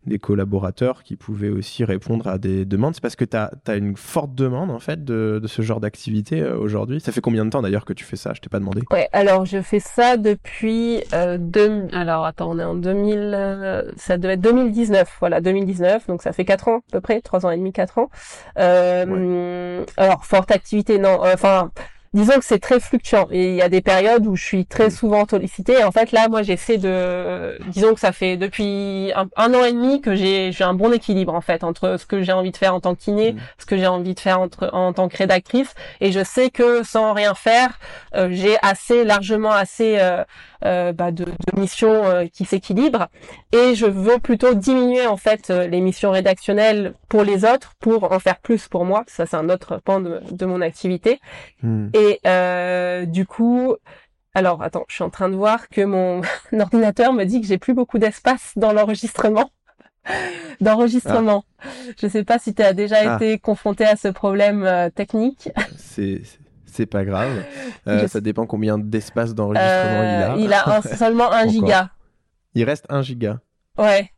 [0.08, 2.94] des collaborateurs qui pouvaient aussi répondre à des demandes.
[2.94, 6.56] C'est parce que tu as, une forte demande en fait de, ce genre d'activité euh,
[6.56, 7.00] aujourd'hui.
[7.00, 8.32] Ça fait combien de temps d'ailleurs que tu fais ça?
[8.34, 8.82] Je t'ai pas demandé.
[8.90, 11.86] Ouais, alors je fais ça depuis euh, deux...
[11.92, 15.16] alors attends, on est en 2000 euh, ça devait être 2019.
[15.20, 17.98] Voilà, 2019, donc ça fait quatre ans à peu près, trois ans et demi, quatre
[17.98, 18.10] ans.
[18.58, 21.70] Euh, Alors forte activité non, enfin
[22.14, 24.88] disons que c'est très fluctuant et il y a des périodes où je suis très
[24.88, 24.90] mm.
[24.90, 25.84] souvent sollicitée.
[25.84, 30.00] en fait, là, moi, j'essaie de, disons que ça fait depuis un, an et demi
[30.00, 32.74] que j'ai j'ai un bon équilibre en fait entre ce que j'ai envie de faire
[32.74, 33.38] en tant que kiné, mm.
[33.58, 36.82] ce que j'ai envie de faire entre, en tant que rédactrice, et je sais que
[36.82, 37.78] sans rien faire,
[38.14, 40.24] euh, j'ai assez largement assez euh,
[40.64, 43.06] euh, bah, de, de, missions euh, qui s'équilibrent
[43.52, 48.10] et je veux plutôt diminuer en fait euh, les missions rédactionnelles pour les autres pour
[48.12, 51.20] en faire plus pour moi ça c'est un autre pan de, de mon activité
[51.62, 51.90] hmm.
[51.94, 53.76] et euh, du coup
[54.34, 56.22] alors attends je suis en train de voir que mon
[56.58, 59.50] ordinateur me dit que j'ai plus beaucoup d'espace dans l'enregistrement
[60.60, 61.44] d'enregistrement.
[61.58, 61.66] Ah.
[62.00, 63.16] Je sais pas si tu as déjà ah.
[63.16, 65.50] été confronté à ce problème technique.
[65.76, 66.22] C'est
[66.70, 67.44] c'est pas grave.
[67.86, 70.34] Euh, ça dépend combien d'espace d'enregistrement il a.
[70.34, 71.90] Euh, il a seulement 1 giga.
[72.54, 73.40] Il reste 1 giga.
[73.78, 74.10] Ouais.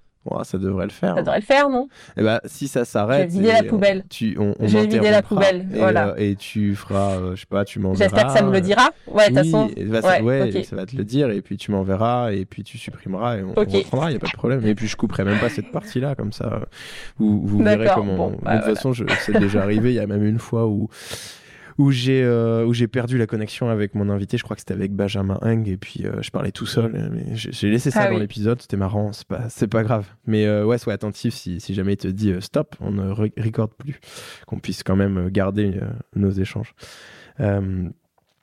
[0.43, 1.15] ça devrait le faire.
[1.15, 1.87] Ça devrait le faire, non?
[2.17, 3.31] Eh ben, si ça s'arrête.
[3.31, 4.05] Je vais vider la poubelle.
[4.11, 5.69] Tu, on, je vais vider la poubelle.
[5.73, 6.09] Et, voilà.
[6.09, 8.09] Euh, et tu feras, je sais pas, tu m'enverras.
[8.09, 8.91] J'espère que ça me le dira.
[9.07, 9.71] Ouais, de toute façon.
[10.25, 11.31] ouais, ça va te le dire.
[11.31, 12.33] Et puis tu m'enverras.
[12.33, 13.37] Et puis tu supprimeras.
[13.37, 14.11] Et on, reprendra.
[14.11, 14.67] Il n'y a pas de problème.
[14.67, 16.17] Et puis je couperai même pas cette partie-là.
[16.17, 16.63] Comme ça,
[17.19, 18.33] vous, vous verrez comment.
[18.43, 19.91] Bah, de toute façon, c'est déjà arrivé.
[19.91, 20.89] Il y a même une fois où
[21.81, 24.37] où j'ai euh, où j'ai perdu la connexion avec mon invité.
[24.37, 26.93] Je crois que c'était avec Benjamin Heng et puis euh, je parlais tout seul.
[27.11, 28.61] Mais j'ai laissé ça ah dans l'épisode.
[28.61, 29.13] C'était marrant.
[29.13, 30.07] C'est pas c'est pas grave.
[30.27, 33.73] Mais euh, ouais, sois attentif si, si jamais il te dit stop, on ne recorde
[33.73, 33.99] plus,
[34.47, 35.81] qu'on puisse quand même garder
[36.15, 36.75] nos échanges.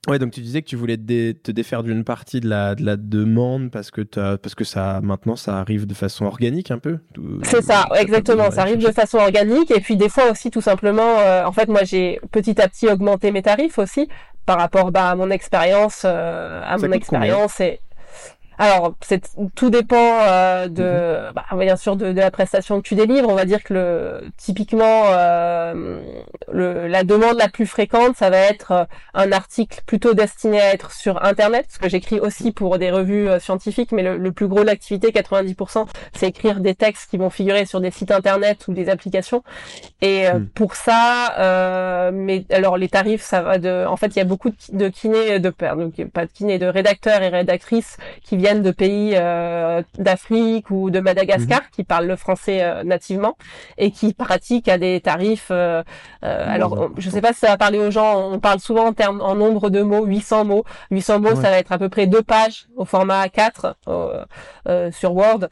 [0.08, 2.96] Ouais, donc tu disais que tu voulais te, défaire d'une partie de la, de la
[2.96, 7.00] demande parce que, as, parce que ça, maintenant, ça arrive de façon organique un peu.
[7.44, 8.50] C'est ça, exactement.
[8.50, 11.20] Ça arrive de façon organique et puis des fois aussi tout simplement.
[11.20, 14.08] Euh, en fait, moi, j'ai petit à petit augmenté mes tarifs aussi
[14.46, 17.82] par rapport bah, à mon expérience, euh, à mon expérience et
[18.60, 21.34] alors, c'est tout dépend euh, de, mhm.
[21.36, 23.30] bah, bien sûr, de, de, la prestation que tu délivres.
[23.30, 26.02] On va dire que le, typiquement, euh,
[26.52, 30.74] le, la demande la plus fréquente, ça va être euh, un article plutôt destiné à
[30.74, 34.32] être sur Internet, parce que j'écris aussi pour des revues euh, scientifiques, mais le, le
[34.32, 38.12] plus gros de l'activité, 90%, c'est écrire des textes qui vont figurer sur des sites
[38.12, 39.44] Internet ou des applications.
[40.02, 40.48] Et euh, hmm.
[40.48, 44.50] pour ça, mais alors les tarifs, ça va de, en fait, il y a beaucoup
[44.50, 48.72] de, de kinés, de donc pas de kinés, de rédacteurs et rédactrices qui viennent de
[48.72, 51.68] pays euh, d'Afrique ou de Madagascar mhm.
[51.72, 53.38] qui parlent le français euh, nativement
[53.78, 55.50] et qui pratiquent à des tarifs.
[55.52, 55.84] Euh,
[56.22, 58.32] alors, je sais pas si ça va parler aux gens.
[58.32, 60.64] On parle souvent en termes, en nombre de mots, 800 mots.
[60.92, 63.74] 800 mots, ça va être à peu près deux pages au format A4
[64.92, 65.48] sur Word.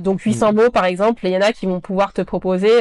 [0.00, 0.56] donc 800 mhm.
[0.56, 2.80] mots, par exemple, il y en a qui vont pouvoir te proposer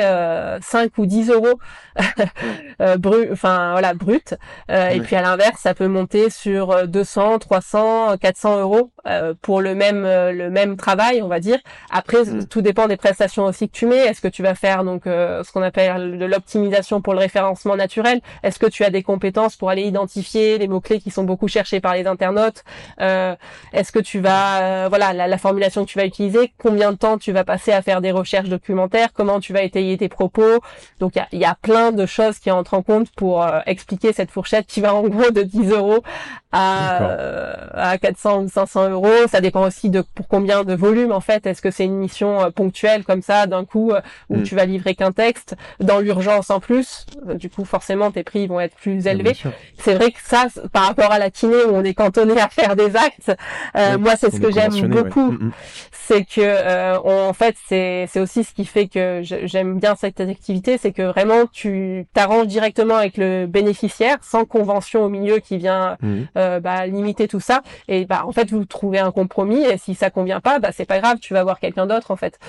[0.61, 1.59] 5 ou 10 euros
[2.97, 4.35] brut, enfin voilà, brut.
[4.69, 8.91] Et puis à l'inverse, ça peut monter sur 200, 300, 400 euros
[9.41, 11.59] pour le même euh, le même travail, on va dire.
[11.89, 12.47] Après, mm.
[12.47, 13.97] tout dépend des prestations aussi que tu mets.
[13.97, 17.75] Est-ce que tu vas faire donc euh, ce qu'on appelle de l'optimisation pour le référencement
[17.75, 18.21] naturel?
[18.43, 21.47] Est-ce que tu as des compétences pour aller identifier les mots clés qui sont beaucoup
[21.47, 22.63] cherchés par les internautes?
[22.99, 23.35] Euh,
[23.73, 26.53] Est-ce que tu vas voilà la, formulation que tu vas utiliser?
[26.57, 29.09] Combien de temps tu vas passer à faire des recherches documentaires?
[29.13, 30.59] Comment tu vas étayer tes propos?
[30.99, 34.13] Donc il y a, y a, plein de choses qui entrent en compte pour expliquer
[34.13, 36.03] cette fourchette qui va en gros de 10 euros
[36.51, 41.21] à, à 400 ou 500 euros ça dépend aussi de pour combien de volume en
[41.21, 41.45] fait.
[41.45, 44.43] Est-ce que c'est une mission euh, ponctuelle comme ça d'un coup euh, où mm.
[44.43, 47.05] tu vas livrer qu'un texte dans l'urgence en plus
[47.35, 49.35] Du coup, forcément, tes prix vont être plus élevés.
[49.77, 52.75] C'est vrai que ça, par rapport à la kiné où on est cantonné à faire
[52.75, 53.35] des actes,
[53.75, 55.31] euh, moi, c'est ce que j'aime beaucoup.
[55.31, 55.51] Mm, mm.
[55.91, 60.19] C'est que, euh, en fait, c'est c'est aussi ce qui fait que j'aime bien cette
[60.19, 65.57] activité, c'est que vraiment tu t'arranges directement avec le bénéficiaire, sans convention au milieu qui
[65.57, 65.97] vient
[66.37, 67.61] euh, bah, limiter tout ça.
[67.87, 69.63] Et bah en fait, vous trouvez un compromis.
[69.63, 72.15] Et si ça convient pas, bah c'est pas grave, tu vas voir quelqu'un d'autre en
[72.15, 72.39] fait.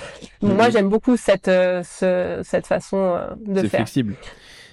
[0.41, 1.51] Moi, j'aime beaucoup cette
[1.83, 3.71] ce, cette façon euh, de faire.
[3.71, 4.17] C'est flexible.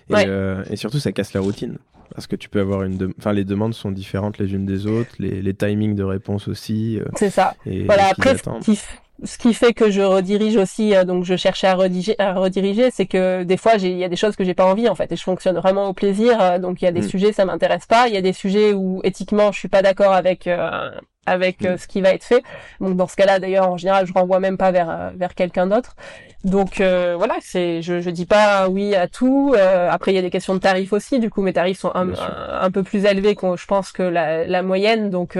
[0.09, 1.77] Et, euh, et, surtout, ça casse la routine.
[2.13, 3.13] Parce que tu peux avoir une.
[3.19, 6.99] Enfin, les demandes sont différentes les unes des autres, les, les timings de réponse aussi.
[6.99, 7.53] Euh, c'est ça.
[7.65, 8.35] voilà, après,
[9.21, 13.05] ce qui, fait que je redirige aussi, donc je cherchais à rediriger, à rediriger c'est
[13.05, 15.17] que des fois, il y a des choses que j'ai pas envie, en fait, et
[15.17, 16.59] je fonctionne vraiment au plaisir.
[16.59, 17.09] donc, il y a des mm.
[17.09, 18.07] sujets, ça m'intéresse pas.
[18.07, 20.49] Il y a des sujets où, éthiquement, je suis pas d'accord avec
[21.25, 21.77] avec euh, mm.
[21.77, 22.43] ce qui va être fait.
[22.79, 25.67] Donc dans ce cas-là, d'ailleurs, en général, je renvoie même pas vers euh, vers quelqu'un
[25.67, 25.95] d'autre.
[26.43, 29.53] Donc euh, voilà, c'est je je dis pas oui à tout.
[29.89, 31.19] après, il y a des questions de tarifs aussi.
[31.19, 32.09] Du coup, mes tarifs sont un,
[32.61, 35.09] un, peu plus élevés que je pense que la, la moyenne.
[35.09, 35.37] Donc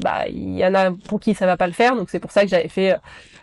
[0.00, 1.94] bah il y en a pour qui ça va pas le faire.
[1.94, 2.96] Donc c'est pour ça que j'avais fait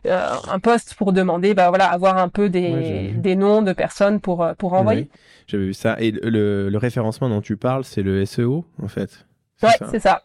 [0.06, 4.46] un poste pour demander bah voilà avoir un peu des des noms de personnes pour
[4.58, 5.10] pour envoyer.
[5.48, 5.96] J'avais vu ça.
[6.00, 9.26] Et le, le référencement dont tu parles, c'est le SEO en fait.
[9.64, 10.24] Ouais, c'est ça.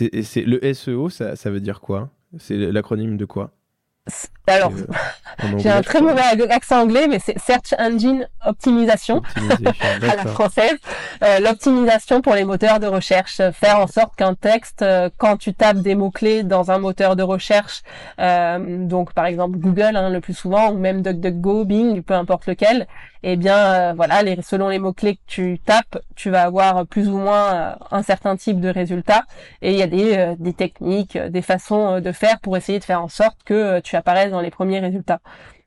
[0.00, 2.10] Et c'est le SEO, ça, ça veut dire quoi?
[2.38, 3.52] C'est l'acronyme de quoi?
[4.46, 9.22] Alors, euh, j'ai un très mauvais accent anglais, mais c'est Search Engine Optimisation,
[10.02, 10.76] à la française.
[11.22, 15.52] Euh, L'optimisation pour les moteurs de recherche, faire en sorte qu'un texte, euh, quand tu
[15.52, 17.82] tapes des mots clés dans un moteur de recherche,
[18.18, 22.86] donc par exemple Google hein, le plus souvent, ou même DuckDuckGo, Bing, peu importe lequel,
[23.22, 27.08] eh bien voilà, les, selon les mots clés que tu tapes, tu vas avoir plus
[27.08, 29.24] ou moins un certain type de résultats.
[29.62, 33.02] Et il y a des, des techniques, des façons de faire pour essayer de faire
[33.02, 35.20] en sorte que tu apparaisses dans les premiers résultats.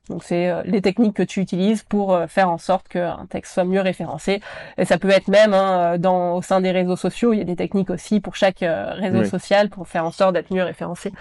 [0.08, 3.54] Donc c'est euh, les techniques que tu utilises pour euh, faire en sorte qu'un texte
[3.54, 4.40] soit mieux référencé.
[4.76, 7.44] Et ça peut être même hein, dans au sein des réseaux sociaux, il y a
[7.44, 11.12] des techniques aussi pour chaque euh, réseau social pour faire en sorte d'être mieux référencé.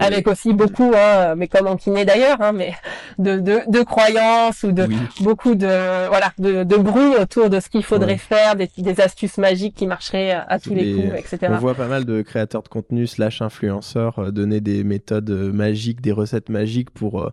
[0.00, 2.74] Avec aussi beaucoup, hein, mais comme en kiné d'ailleurs, hein, mais
[3.18, 4.86] de, de, de, croyances ou de
[5.20, 9.38] beaucoup de voilà de, de, bruit autour de ce qu'il faudrait faire, des, des, astuces
[9.38, 11.38] magiques qui marcheraient à, tous les, coups, etc.
[11.50, 16.12] On voit pas mal de créateurs de contenu slash influenceurs donner des méthodes magiques, des
[16.12, 17.30] recettes magiques pour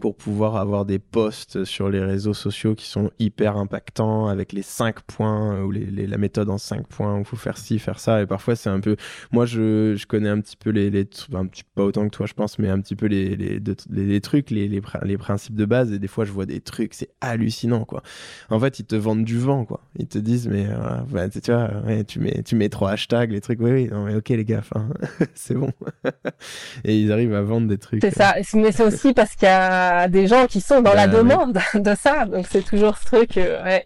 [0.00, 4.62] pour pouvoir avoir des posts sur les réseaux sociaux qui sont hyper impactants avec les
[4.62, 7.78] cinq points euh, ou les, la méthode en cinq points où il faut faire ci,
[7.78, 8.20] faire ça.
[8.22, 8.96] Et parfois, c'est un peu.
[9.32, 10.90] Moi, je, je connais un petit peu les.
[10.90, 13.60] les un petit, pas autant que toi, je pense, mais un petit peu les, les,
[13.90, 15.92] les, trucs, les, les, les, principes de base.
[15.92, 18.02] Et des fois, je vois des trucs, c'est hallucinant, quoi.
[18.50, 19.80] En fait, ils te vendent du vent, quoi.
[19.98, 23.40] Ils te disent, mais euh, tu vois, ouais, tu, mets, tu mets trois hashtags, les
[23.40, 23.60] trucs.
[23.60, 24.62] Oui, oui, non, mais ok, les gars,
[25.34, 25.70] c'est bon.
[26.84, 28.02] et ils arrivent à vendre des trucs.
[28.02, 28.34] C'est ça.
[28.54, 31.58] Mais c'est aussi parce qu'il y a des gens qui sont dans la bah demande
[31.74, 32.26] de ça.
[32.26, 33.36] Donc c'est toujours ce truc.
[33.38, 33.84] Euh, ouais.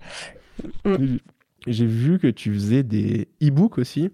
[0.84, 1.16] Mm.
[1.66, 4.10] J'ai vu que tu faisais des e-books aussi.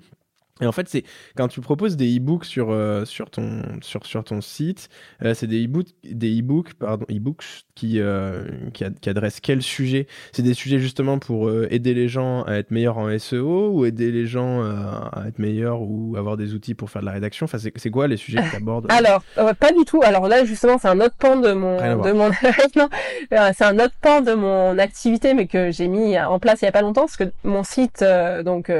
[0.62, 1.04] Et en fait, c'est
[1.36, 4.88] quand tu proposes des e-books sur, euh, sur, ton, sur, sur ton site,
[5.22, 10.06] euh, c'est des e-books, des e-books, pardon, e-books qui, euh, qui, qui, adressent quel sujet?
[10.32, 14.10] C'est des sujets justement pour aider les gens à être meilleurs en SEO ou aider
[14.10, 17.44] les gens à être meilleurs ou avoir des outils pour faire de la rédaction?
[17.44, 19.22] Enfin, c'est quoi les sujets que tu abordes Alors,
[19.60, 20.00] pas du tout.
[20.02, 22.30] Alors là, justement, c'est un autre pan de mon, de mon,
[23.30, 26.68] c'est un autre pan de mon activité, mais que j'ai mis en place il y
[26.68, 28.02] a pas longtemps, parce que mon site,
[28.42, 28.72] donc,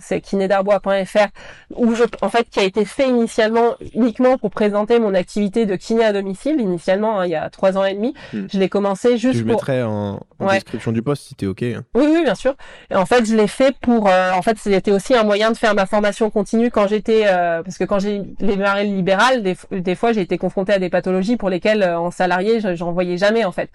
[0.00, 1.28] c'est kinédarbois.fr faire,
[1.74, 5.76] où je, en fait, qui a été fait initialement uniquement pour présenter mon activité de
[5.76, 8.14] kiné à domicile, initialement, hein, il y a trois ans et demi.
[8.32, 8.46] Hmm.
[8.52, 9.52] Je l'ai commencé juste je pour...
[9.52, 11.62] mettrai en, description du poste si t'es ok.
[11.62, 11.84] Hein.
[11.94, 12.54] Oui, oui, bien sûr.
[12.90, 15.56] Et en fait, je l'ai fait pour, euh, en fait, c'était aussi un moyen de
[15.56, 19.56] faire ma formation continue quand j'étais, euh, parce que quand j'ai démarré le libéral, des,
[19.70, 23.18] des fois, j'ai été confrontée à des pathologies pour lesquelles, euh, en salarié, j'en voyais
[23.18, 23.70] jamais, en fait.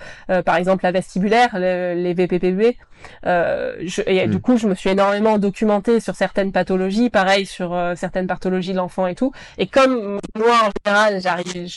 [0.45, 2.77] par exemple, la vestibulaire, les VPPB.
[3.23, 4.41] Je, et du hmm.
[4.41, 8.77] coup, je me suis énormément documentée sur certaines pathologies, pareil sur euh, certaines pathologies de
[8.77, 9.31] l'enfant et tout.
[9.57, 11.67] Et comme moi en général, j'arrive,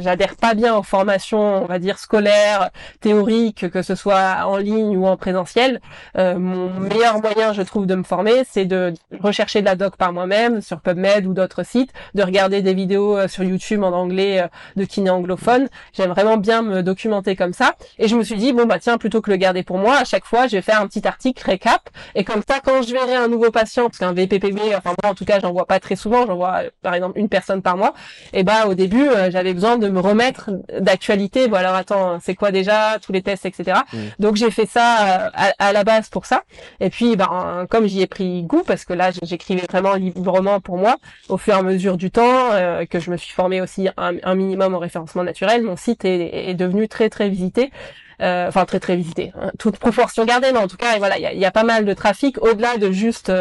[0.00, 4.96] j'adhère pas bien aux formations, on va dire scolaires, théoriques, que ce soit en ligne
[4.96, 5.80] ou en présentiel,
[6.16, 9.96] euh, mon meilleur moyen, je trouve, de me former, c'est de rechercher de la doc
[9.96, 13.92] par moi-même sur PubMed ou d'autres sites, de regarder des vidéos euh, sur YouTube en
[13.92, 15.68] anglais de kiné anglophone.
[15.92, 17.74] J'aime vraiment bien me documenter comme ça.
[17.98, 20.04] Et je me suis dit bon bah tiens, plutôt que le garder pour moi, à
[20.04, 21.88] chaque fois, je vais faire un petit article récap.
[22.14, 25.14] Et comme ça, quand je verrai un nouveau patient, parce qu'un VPPB, enfin moi en
[25.14, 27.94] tout cas j'en vois pas très souvent, j'en vois par exemple une personne par mois,
[28.32, 32.34] et bah au début euh, j'avais besoin de me remettre d'actualité, bon alors attends c'est
[32.34, 33.80] quoi déjà, tous les tests etc.
[34.18, 36.42] Donc j'ai fait ça euh, à, la base pour ça,
[36.80, 40.76] et puis ben comme j'y ai pris goût, parce que là j'écrivais vraiment librement pour
[40.76, 40.96] moi,
[41.28, 44.34] au fur et à mesure du temps, euh, que je me suis formé aussi un,
[44.34, 47.70] minimum au référencement naturel, mon site est devenu très très visité.
[48.20, 49.50] Enfin très très visité, hein.
[49.58, 51.84] toute proportion gardée, mais en tout cas, voilà, il y a, y a, pas mal
[51.84, 53.32] de trafic au-delà de juste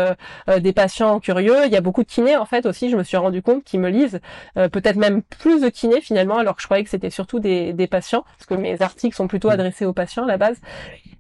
[0.48, 1.66] des patients curieux.
[1.66, 2.90] Il y a beaucoup de kinés en fait aussi.
[2.90, 4.20] Je me suis rendu compte qui me lisent,
[4.56, 7.88] peut-être même plus de kinés finalement, alors que je croyais que c'était surtout des, des
[7.88, 10.58] patients, parce que mes articles sont plutôt adressés aux patients à la base.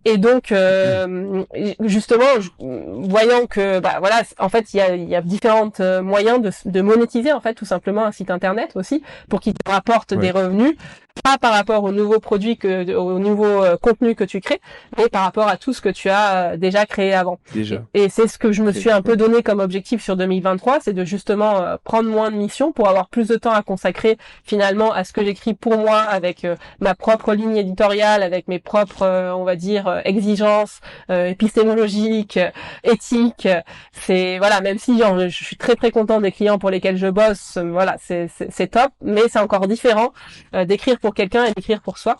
[0.05, 1.43] Et donc, euh,
[1.81, 2.23] justement,
[2.59, 6.71] voyant que, bah voilà, en fait, il y a, y a différents euh, moyens de,
[6.71, 10.31] de, monétiser en fait tout simplement un site internet aussi pour qu'il te rapporte des
[10.31, 10.75] revenus
[11.21, 14.59] pas par rapport aux nouveaux produits que au nouveau euh, contenu que tu crées,
[14.97, 17.39] mais par rapport à tout ce que tu as euh, déjà créé avant.
[17.53, 17.83] Déjà.
[17.93, 20.93] Et, c'est ce que je me suis un peu donné comme objectif sur 2023, c'est
[20.93, 24.91] de justement euh, prendre moins de missions pour avoir plus de temps à consacrer finalement
[24.91, 26.47] à ce que j'écris pour moi avec
[26.79, 30.79] ma propre ligne éditoriale, avec mes propres, on va dire, exigences
[31.09, 32.39] épistémologiques,
[32.83, 33.47] éthiques.
[33.91, 37.07] C'est voilà, même si genre, je suis très très content des clients pour lesquels je
[37.07, 40.13] bosse, voilà, c'est c'est top, mais c'est encore différent
[40.65, 42.17] d'écrire pour quelqu'un et d'écrire pour soi.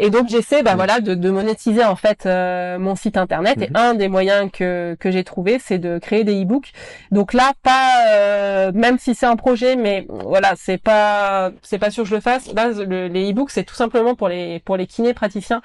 [0.00, 3.60] Et donc j'essaie, bah voilà, de, de, monétiser en fait euh, mon site internet.
[3.60, 3.76] Et mhm.
[3.76, 6.72] un des moyens que que j'ai trouvé, c'est de créer des e-books.
[7.10, 11.90] Donc là, pas euh, même si c'est un projet, mais voilà, c'est pas c'est pas
[11.90, 12.52] sûr que je le fasse.
[12.54, 15.62] Là, les e-books, c'est tout simplement pour les pour les kinés praticiens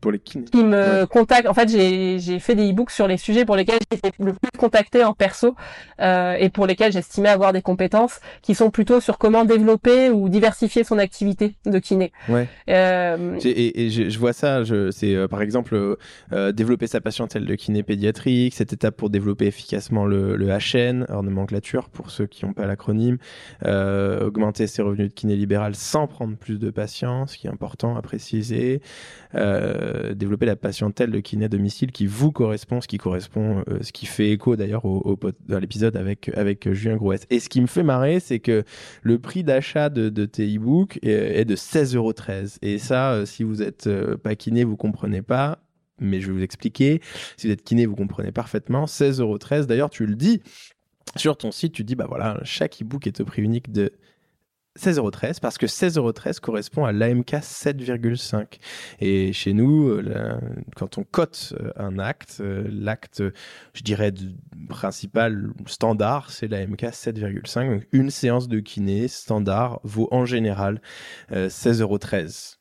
[0.00, 0.44] pour les kinés.
[0.44, 1.48] Qui me contactent.
[1.48, 5.04] En fait, j'ai fait des e-books sur les sujets pour lesquels j'étais le plus contacté
[5.04, 5.54] en perso
[6.00, 10.28] euh, et pour lesquels j'estimais avoir des compétences qui sont plutôt sur comment développer ou
[10.28, 12.12] diversifier son activité de kiné.
[12.28, 12.48] Ouais.
[12.68, 13.38] Euh...
[13.44, 14.62] Et, et je, je, vois ça.
[14.90, 15.96] C'est euh, par exemple
[16.52, 21.22] développer sa patientèle de kiné pédiatrique, cette étape pour développer efficacement le, le HN, hors
[21.22, 23.18] nomenclature pour ceux qui n'ont pas l'acronyme,
[23.64, 27.96] augmenter ses revenus de kiné libéral sans prendre plus de patients, ce qui est important
[27.96, 28.80] à préciser.
[29.34, 33.78] Euh, développer la patientèle de kiné à domicile qui vous correspond, ce qui correspond, euh,
[33.82, 35.18] ce qui fait écho d'ailleurs au,
[35.50, 37.26] à l'épisode avec avec Julien Grouès.
[37.28, 38.64] Et ce qui me fait marrer, c'est que
[39.02, 42.14] le prix d'achat de, tes e-books est, de 16,13 euros.
[42.62, 45.60] Et ça, euh, si vous êtes pas kiné, vous comprenez pas
[46.00, 47.00] mais je vais vous expliquer.
[47.36, 48.84] Si vous êtes kiné, vous comprenez parfaitement.
[48.84, 49.66] 16,13€.
[49.66, 50.40] D'ailleurs, tu le dis
[51.16, 53.92] sur ton site, tu dis, bah voilà, chaque e-book est au prix unique de
[54.78, 58.58] 16,13€ parce que 16,13€ correspond à l'AMK 7,5.
[59.00, 60.38] Et chez nous, euh,
[60.76, 63.22] quand on cote euh, un acte, euh, l'acte,
[63.74, 64.12] je dirais,
[64.68, 67.74] principal standard, c'est l'AMK 7,5.
[67.74, 70.80] Donc une séance de kiné standard vaut en général
[71.32, 72.56] 16,13€.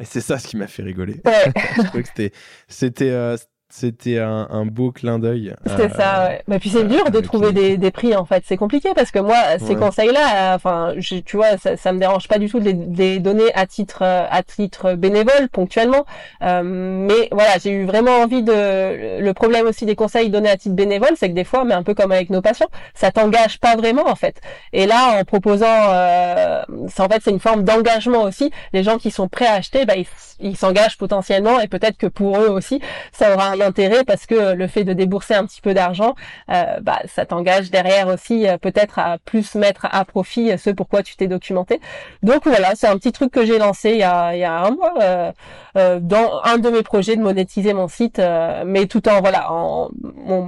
[0.00, 1.20] Et c'est ça ce qui m'a fait rigoler.
[1.24, 2.32] je trouvais que c'était,
[2.68, 3.36] c'était,
[3.70, 5.54] c'était un, un, beau clin d'œil.
[5.76, 6.42] C'est ça, ouais.
[6.48, 8.42] Mais puis c'est dur de trouver des, des, prix en fait.
[8.46, 10.94] C'est compliqué parce que moi, ces conseils-là, enfin,
[11.24, 14.02] tu vois, ça, ça me dérange pas du tout de les, les donner à titre
[14.02, 16.04] à titre bénévole, ponctuellement.
[16.42, 19.20] Euh, mais voilà, j'ai eu vraiment envie de.
[19.20, 21.82] Le problème aussi des conseils donnés à titre bénévole, c'est que des fois, mais un
[21.82, 24.40] peu comme avec nos patients, ça t'engage pas vraiment en fait.
[24.72, 26.62] Et là, en proposant, euh,
[26.98, 28.50] en fait, c'est une forme d'engagement aussi.
[28.72, 29.94] Les gens qui sont prêts à acheter, bah,
[30.40, 32.80] ils s'engagent potentiellement et peut-être que pour eux aussi,
[33.12, 36.14] ça aura un intérêt parce que le fait de débourser un petit peu d'argent,
[36.50, 41.02] euh, bah, ça t'engage derrière aussi euh, peut-être à plus mettre à profit ce pourquoi
[41.02, 41.80] tu t'es documenté.
[42.22, 44.60] Donc voilà, c'est un petit truc que j'ai lancé il y a, il y a
[44.60, 48.20] un mois euh, dans un de mes projets de monétiser mon site,
[48.66, 49.90] mais tout en voilà, en,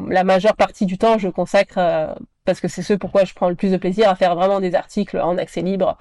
[0.09, 1.79] la majeure partie du temps, je consacre
[2.45, 4.75] parce que c'est ce pourquoi je prends le plus de plaisir à faire vraiment des
[4.75, 5.99] articles en accès libre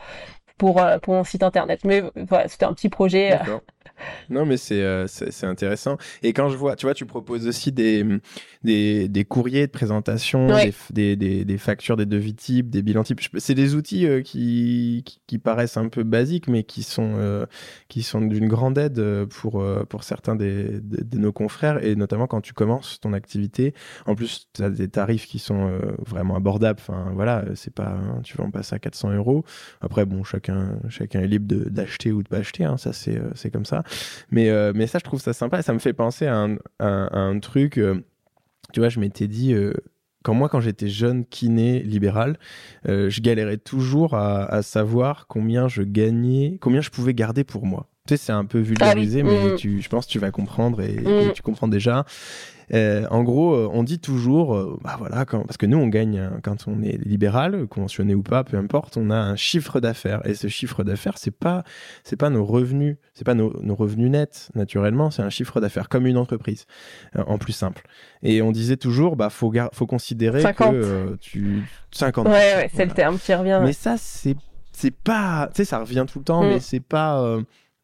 [0.57, 1.81] pour, pour mon site internet.
[1.83, 3.37] Mais voilà, c'était un petit projet.
[4.29, 5.97] Non, mais euh, c'est intéressant.
[6.23, 8.05] Et quand je vois, tu vois, tu proposes aussi des,
[8.63, 10.47] des, des courriers de présentation,
[10.91, 13.21] des, des, des, factures, des devis types, des bilans types.
[13.37, 17.45] C'est des outils euh, qui, qui, paraissent un peu basiques, mais qui sont, euh,
[17.87, 22.41] qui sont d'une grande aide pour, pour certains des, de, nos confrères, et notamment quand
[22.41, 23.73] tu commences ton activité.
[24.05, 25.71] En plus, tu as des tarifs qui sont
[26.05, 26.79] vraiment abordables.
[26.81, 29.43] Enfin, voilà, c'est pas, hein, tu vas en passer à 400 euros.
[29.81, 32.63] Après, bon, chacun, chacun est libre d'acheter ou de pas acheter.
[32.63, 33.78] Hein, ça, c'est comme ça.
[34.31, 35.61] Mais, euh, mais ça, je trouve ça sympa.
[35.61, 37.77] Ça me fait penser à un, un, truc.
[37.77, 38.03] Euh,
[38.73, 39.73] tu vois, je m'étais dit euh,
[40.23, 42.37] quand moi, quand j'étais jeune kiné libéral,
[42.85, 47.87] je galérais toujours à, à, savoir combien je gagnais, combien je pouvais garder pour moi.
[48.07, 49.55] Tu sais, c'est un peu vulgarisé, ah mais mm.
[49.55, 51.33] tu, je pense que tu vas comprendre et, et, mm.
[51.33, 52.05] tu comprends déjà.
[52.73, 55.87] Euh, en gros, euh, on dit toujours, euh, bah voilà, quand, parce que nous, on
[55.87, 60.21] gagne quand on est libéral, conventionné ou pas, peu importe, on a un chiffre d'affaires.
[60.25, 61.63] Et ce chiffre d'affaires, c'est pas,
[62.03, 65.89] c'est pas nos revenus, c'est pas nos, nos, revenus nets, naturellement, c'est un chiffre d'affaires
[65.89, 66.65] comme une entreprise,
[67.15, 67.83] en plus simple.
[68.21, 72.27] Et on disait toujours, bah faut, faut considérer que tu 50.
[72.27, 73.61] Ouais, ouais c'est le terme qui revient.
[73.63, 74.35] Mais ça, c'est,
[74.71, 76.47] c'est pas, tu sais, ça revient tout le temps, mm.
[76.47, 77.39] mais c'est pas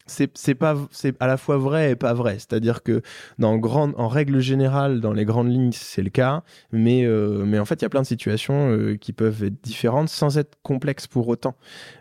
[0.08, 2.36] c'est pas c'est à la fois vrai et pas vrai.
[2.36, 3.01] C'est-à-dire que
[3.39, 7.58] dans grande en règle générale dans les grandes lignes c'est le cas mais euh, mais
[7.58, 10.58] en fait il y a plein de situations euh, qui peuvent être différentes sans être
[10.62, 11.56] complexes pour autant.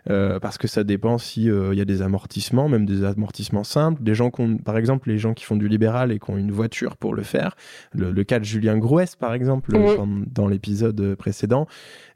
[0.09, 4.03] Euh, parce que ça dépend si il y a des amortissements même des amortissements simples
[4.03, 6.37] des gens qui ont, par exemple les gens qui font du libéral et qui ont
[6.37, 7.55] une voiture pour le faire.
[7.93, 9.71] Le, cas de Julien Grouès par exemple
[10.27, 11.67] dans, l'épisode précédent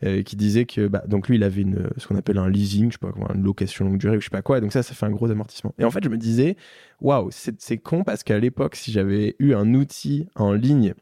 [0.02, 2.94] qui disait que bah, donc lui il avait une ce qu'on appelle un leasing je
[2.94, 4.84] sais pas quoi une location longue durée ou je sais pas quoi et donc ça
[4.84, 6.58] ça fait un gros amortissement et en fait, je me disais,
[7.02, 10.94] waouh, c'est con parce qu'à l'époque, si j'avais eu un outil en ligne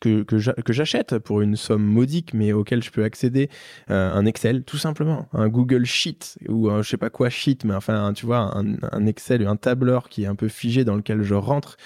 [0.00, 3.48] que, j'achète pour une somme modique, mais auquel je peux accéder,
[3.90, 7.58] euh, un Excel, tout simplement, un Google Sheet ou un je sais pas quoi Sheet,
[7.64, 10.96] mais enfin, tu vois, un, un Excel, un tableur qui est un peu figé dans
[10.96, 11.76] lequel je rentre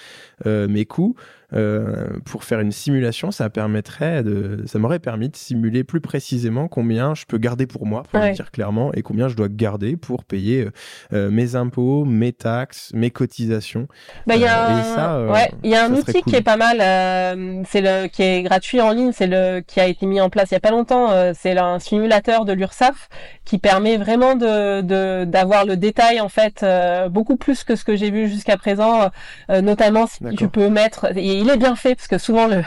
[0.45, 1.15] euh, mes coûts.
[1.53, 6.67] Euh, pour faire une simulation, ça permettrait de, ça m'aurait permis de simuler plus précisément
[6.67, 9.97] combien je peux garder pour moi, pour le dire clairement, et combien je dois garder
[9.97, 10.67] pour payer
[11.13, 13.87] euh, mes impôts, mes taxes, mes cotisations.
[14.27, 16.77] Bah, il y a un, ouais, il y a un outil qui est pas mal,
[17.67, 20.51] c'est le, qui est gratuit en ligne, c'est le, qui a été mis en place
[20.51, 23.09] il y a pas longtemps, c'est un simulateur de l'URSSAF
[23.43, 26.63] qui permet vraiment de, d'avoir le détail en fait,
[27.09, 29.09] beaucoup plus que ce que j'ai vu jusqu'à présent,
[29.49, 32.63] notamment si tu peux mettre, et il est bien fait parce que souvent le,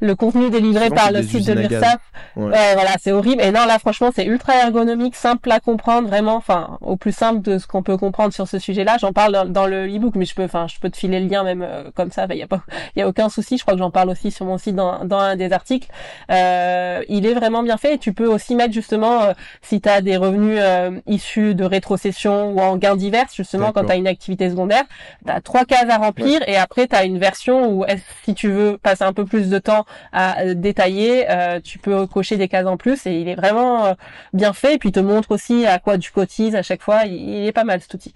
[0.00, 2.00] le contenu délivré par le site de l'URSSAF,
[2.36, 2.74] ouais.
[2.74, 3.40] voilà, c'est horrible.
[3.40, 7.40] Et non, là, franchement, c'est ultra ergonomique, simple à comprendre, vraiment, enfin, au plus simple
[7.40, 8.96] de ce qu'on peut comprendre sur ce sujet-là.
[9.00, 11.44] J'en parle dans, le e-book, mais je peux, enfin, je peux te filer le lien
[11.44, 12.26] même euh, comme ça.
[12.30, 12.62] Il y a pas,
[12.96, 13.58] il y a aucun souci.
[13.58, 15.88] Je crois que j'en parle aussi sur mon site dans, dans un des articles.
[16.30, 17.94] Euh, il est vraiment bien fait.
[17.94, 21.64] Et tu peux aussi mettre justement euh, si tu as des revenus euh, issus de
[21.64, 24.84] rétrocession ou en gains divers, justement, quand tu as une activité secondaire,
[25.24, 27.84] tu as trois cases à remplir et après tu as une version où
[28.24, 32.06] si tu veux passer un peu plus de temps à euh, détailler, euh, tu peux
[32.06, 33.92] cocher des cases en plus et il est vraiment euh,
[34.32, 34.74] bien fait.
[34.74, 37.04] Et puis il te montre aussi à quoi tu cotises à chaque fois.
[37.06, 38.14] Il, est pas mal cet outil.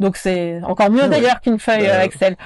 [0.00, 2.36] Donc c'est encore mieux ah d'ailleurs qu'une feuille bah, Excel.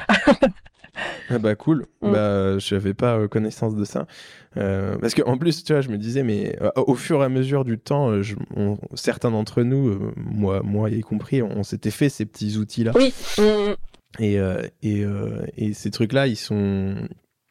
[1.30, 1.86] ah bah cool.
[2.03, 2.12] Mm.
[2.12, 4.07] Bah j'avais pas connaissance de ça.
[4.55, 7.66] parce que en plus, tu vois, je me disais, mais au fur et à mesure
[7.66, 8.11] du temps,
[8.94, 12.92] certains d'entre nous, moi, moi y compris, on, s'était fait ces petits outils-là.
[12.94, 13.12] Oui.
[14.18, 17.08] Et, euh, et, euh, et, ces trucs-là, ils sont,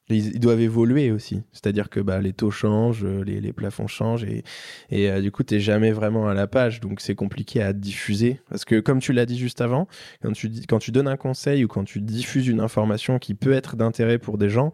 [0.10, 1.41] ils, doivent évoluer aussi.
[1.53, 4.43] C'est-à-dire que bah, les taux changent, les, les plafonds changent, et,
[4.89, 8.41] et euh, du coup, t'es jamais vraiment à la page, donc c'est compliqué à diffuser.
[8.49, 9.88] Parce que comme tu l'as dit juste avant,
[10.22, 13.53] quand tu, quand tu donnes un conseil ou quand tu diffuses une information qui peut
[13.53, 14.74] être d'intérêt pour des gens,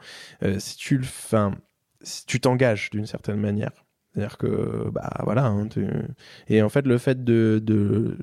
[0.57, 1.55] si tu le, fin,
[2.01, 3.84] si tu t'engages d'une certaine manière.
[4.15, 5.45] C'est-à-dire que, bah voilà.
[5.45, 5.67] Hein,
[6.47, 8.17] et en fait, le fait de, de,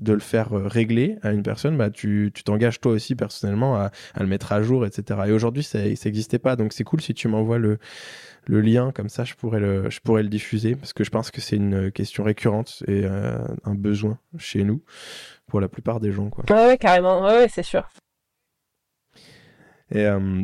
[0.00, 4.22] de, le faire régler à une personne, bah tu t'engages toi aussi personnellement à, à,
[4.22, 5.20] le mettre à jour, etc.
[5.28, 6.56] Et aujourd'hui, ça n'existait pas.
[6.56, 7.78] Donc c'est cool si tu m'envoies le,
[8.46, 11.30] le lien, comme ça je pourrais le, je pourrais le diffuser, parce que je pense
[11.30, 14.82] que c'est une question récurrente et euh, un besoin chez nous,
[15.46, 16.30] pour la plupart des gens.
[16.30, 16.44] Quoi.
[16.50, 17.88] Ouais, carrément, ouais, c'est sûr.
[19.92, 20.04] Et.
[20.04, 20.42] Euh,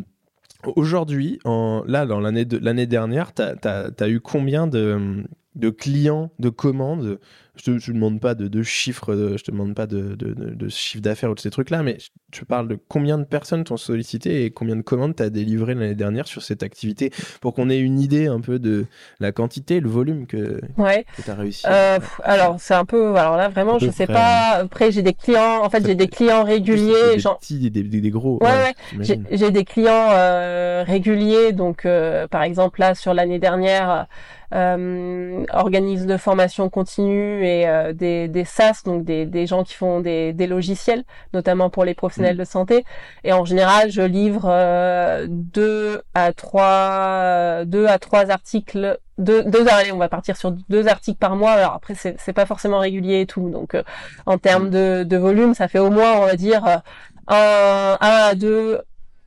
[0.76, 7.18] Aujourd'hui, là, dans l'année dernière, tu as, eu combien de clients, de commandes
[7.56, 10.32] je te, te demande pas de, de chiffres, euh, je te demande pas de, de,
[10.34, 11.98] de chiffre d'affaires ou de ces trucs-là, mais
[12.32, 15.94] je parle de combien de personnes t'ont sollicité et combien de commandes t'as délivré l'année
[15.94, 18.86] dernière sur cette activité pour qu'on ait une idée un peu de
[19.20, 21.04] la quantité, le volume que, ouais.
[21.16, 21.64] que t'as réussi.
[21.68, 24.60] Euh, alors c'est un peu, alors là vraiment je sais pas.
[24.62, 28.38] Après j'ai des clients, en fait j'ai des clients réguliers, des, petits, des, des, gros.
[28.42, 29.20] Ouais, ouais.
[29.30, 34.06] j'ai des clients euh, réguliers, donc euh, par exemple là sur l'année dernière
[34.54, 39.74] euh, organismes de formation continue et euh, des, des SaaS, donc des, des gens qui
[39.74, 42.38] font des, des logiciels, notamment pour les professionnels mm.
[42.40, 42.84] de santé.
[43.22, 49.68] Et en général, je livre euh, deux à trois, deux à trois articles deux, deux
[49.68, 51.52] allez, on va partir sur deux articles par mois.
[51.52, 53.48] Alors après, c'est, c'est pas forcément régulier et tout.
[53.48, 53.84] Donc, euh,
[54.26, 54.70] en termes mm.
[54.70, 56.82] de, de volume, ça fait au moins, on va dire, un,
[57.28, 58.80] un à deux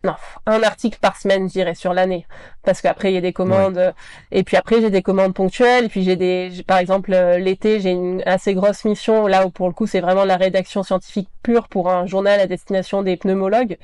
[0.07, 2.25] non, un article par semaine, je dirais, sur l'année.
[2.63, 3.93] Parce qu'après, il y a des commandes.
[4.31, 5.85] Et puis après, j'ai des commandes ponctuelles.
[5.85, 9.27] Et puis j'ai des, par exemple, euh, l'été, j'ai une assez grosse mission.
[9.27, 12.47] Là où pour le coup, c'est vraiment la rédaction scientifique pure pour un journal à
[12.47, 13.77] destination des pneumologues,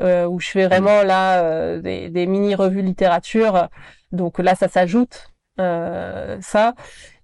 [0.00, 3.68] euh, où je fais vraiment là euh, des, des mini revues littérature.
[4.12, 5.30] Donc là, ça s'ajoute
[5.60, 6.74] euh, ça.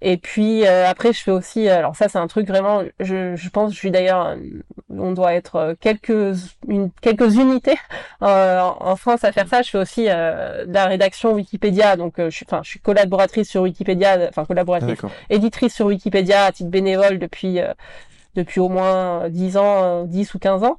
[0.00, 3.48] Et puis euh, après, je fais aussi, alors ça c'est un truc vraiment, je, je
[3.48, 4.36] pense, je suis d'ailleurs,
[4.90, 6.36] on doit être quelques
[6.68, 7.76] une, quelques unités
[8.22, 9.62] euh, en France à faire ça.
[9.62, 13.62] Je fais aussi de la rédaction Wikipédia, donc je suis, enfin, je suis collaboratrice sur
[13.62, 14.98] Wikipédia, enfin collaboratrice,
[15.30, 17.60] éditrice sur Wikipédia à titre bénévole depuis
[18.34, 20.78] depuis au moins 10 ans, 10 ou 15 ans.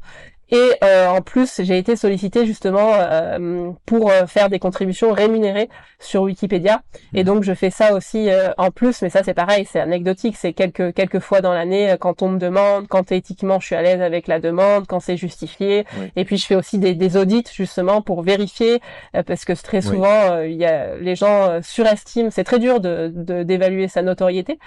[0.52, 5.70] Et euh, en plus, j'ai été sollicitée justement euh, pour euh, faire des contributions rémunérées
[6.00, 6.82] sur Wikipédia.
[7.16, 10.36] Et donc, je fais ça aussi en plus, mais ça c'est pareil, c'est anecdotique.
[10.38, 13.82] C'est quelques quelques fois dans l'année quand on me demande, quand éthiquement je suis à
[13.82, 15.86] l'aise avec la demande, quand c'est justifié.
[16.16, 18.82] Et puis, je fais aussi des, des audits justement pour vérifier,
[19.26, 22.30] parce que très souvent, il y a les gens surestiment.
[22.30, 24.60] C'est très dur de d'évaluer sa notoriété.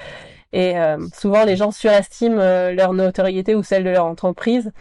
[0.53, 0.75] Et
[1.15, 2.39] souvent, les gens surestiment
[2.73, 4.73] leur notoriété ou celle de leur entreprise.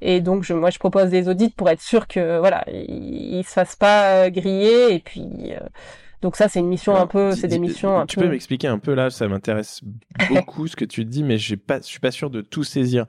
[0.00, 3.52] Et donc, je, moi, je propose des audits pour être sûr que, voilà, ils, se
[3.52, 4.94] fassent pas euh, griller.
[4.94, 5.60] Et puis, euh,
[6.22, 7.98] donc ça, c'est une mission un peu, c'est des missions.
[7.98, 9.80] Un tu peux m'expliquer un peu là, ça m'intéresse
[10.28, 13.06] beaucoup ce que tu dis, mais j'ai pas, je suis pas sûr de tout saisir.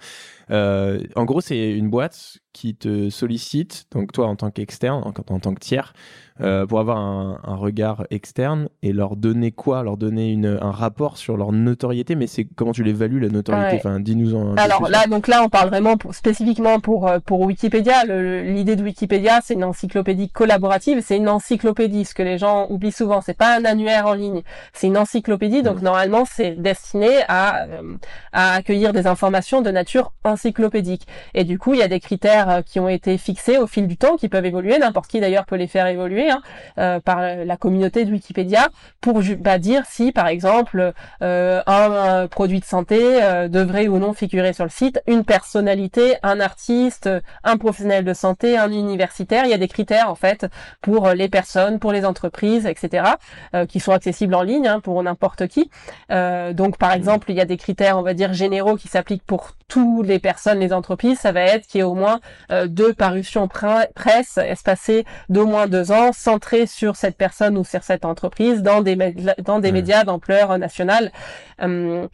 [0.52, 5.10] Euh, en gros, c'est une boîte qui te sollicite, donc toi en tant qu'externe, en,
[5.10, 5.94] en, tant que tiers,
[6.40, 9.84] euh, pour avoir un, un, regard externe et leur donner quoi?
[9.84, 13.76] Leur donner une, un rapport sur leur notoriété, mais c'est comment tu l'évalues la notoriété?
[13.76, 14.56] Enfin, dis-nous en.
[14.56, 18.06] Alors là, donc là, on parle vraiment pour, spécifiquement pour euh, pour Wikipédia.
[18.06, 21.02] L'idée de Wikipédia, c'est une encyclopédie collaborative.
[21.06, 22.06] C'est une encyclopédie.
[22.06, 24.44] Ce que les gens oublient souvent, c'est pas un annuaire en ligne.
[24.72, 25.62] C'est une encyclopédie.
[25.62, 25.86] Donc mmh.
[25.86, 27.98] normalement, c'est destiné à euh,
[28.32, 31.06] à accueillir des informations de nature encyclopédique.
[31.34, 33.98] Et du coup, il y a des critères qui ont été fixés au fil du
[33.98, 34.78] temps, qui peuvent évoluer.
[34.78, 36.42] N'importe qui d'ailleurs peut les faire évoluer Hein,
[36.78, 38.70] euh, par la communauté de Wikipédia
[39.02, 44.14] pour bah, dire si, par exemple, euh, un, produit de santé euh, devrait ou non
[44.14, 47.10] figurer sur le site, une personnalité, un artiste,
[47.44, 49.46] un professionnel de santé, un universitaire.
[49.46, 50.48] Il y a des critères en fait
[50.82, 53.04] pour les personnes, pour les entreprises, etc.,
[53.70, 55.70] qui sont accessibles en ligne hein, pour n'importe qui.
[56.10, 59.52] donc, par exemple, il y a des critères, on va dire généraux, qui s'appliquent pour
[59.68, 61.20] toutes les personnes, les entreprises.
[61.20, 62.20] Ça va être qu'il y ait au moins
[62.68, 68.06] deux parutions presse espacées d'au moins deux ans centré sur cette personne ou sur cette
[68.06, 68.96] entreprise dans des,
[69.44, 71.12] dans des médias d'ampleur nationale.
[71.62, 72.08] Euh,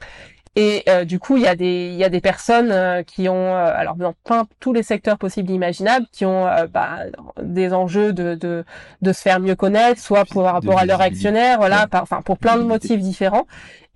[0.57, 3.29] et euh, du coup, il y a des il y a des personnes euh, qui
[3.29, 4.13] ont alors dans
[4.59, 6.99] tous les secteurs possibles et imaginables qui ont bah,
[7.41, 8.65] des enjeux de, de
[9.01, 12.57] de se faire mieux connaître, soit pour rapport à leur actionnaire, voilà, enfin pour plein
[12.57, 13.47] de motifs différents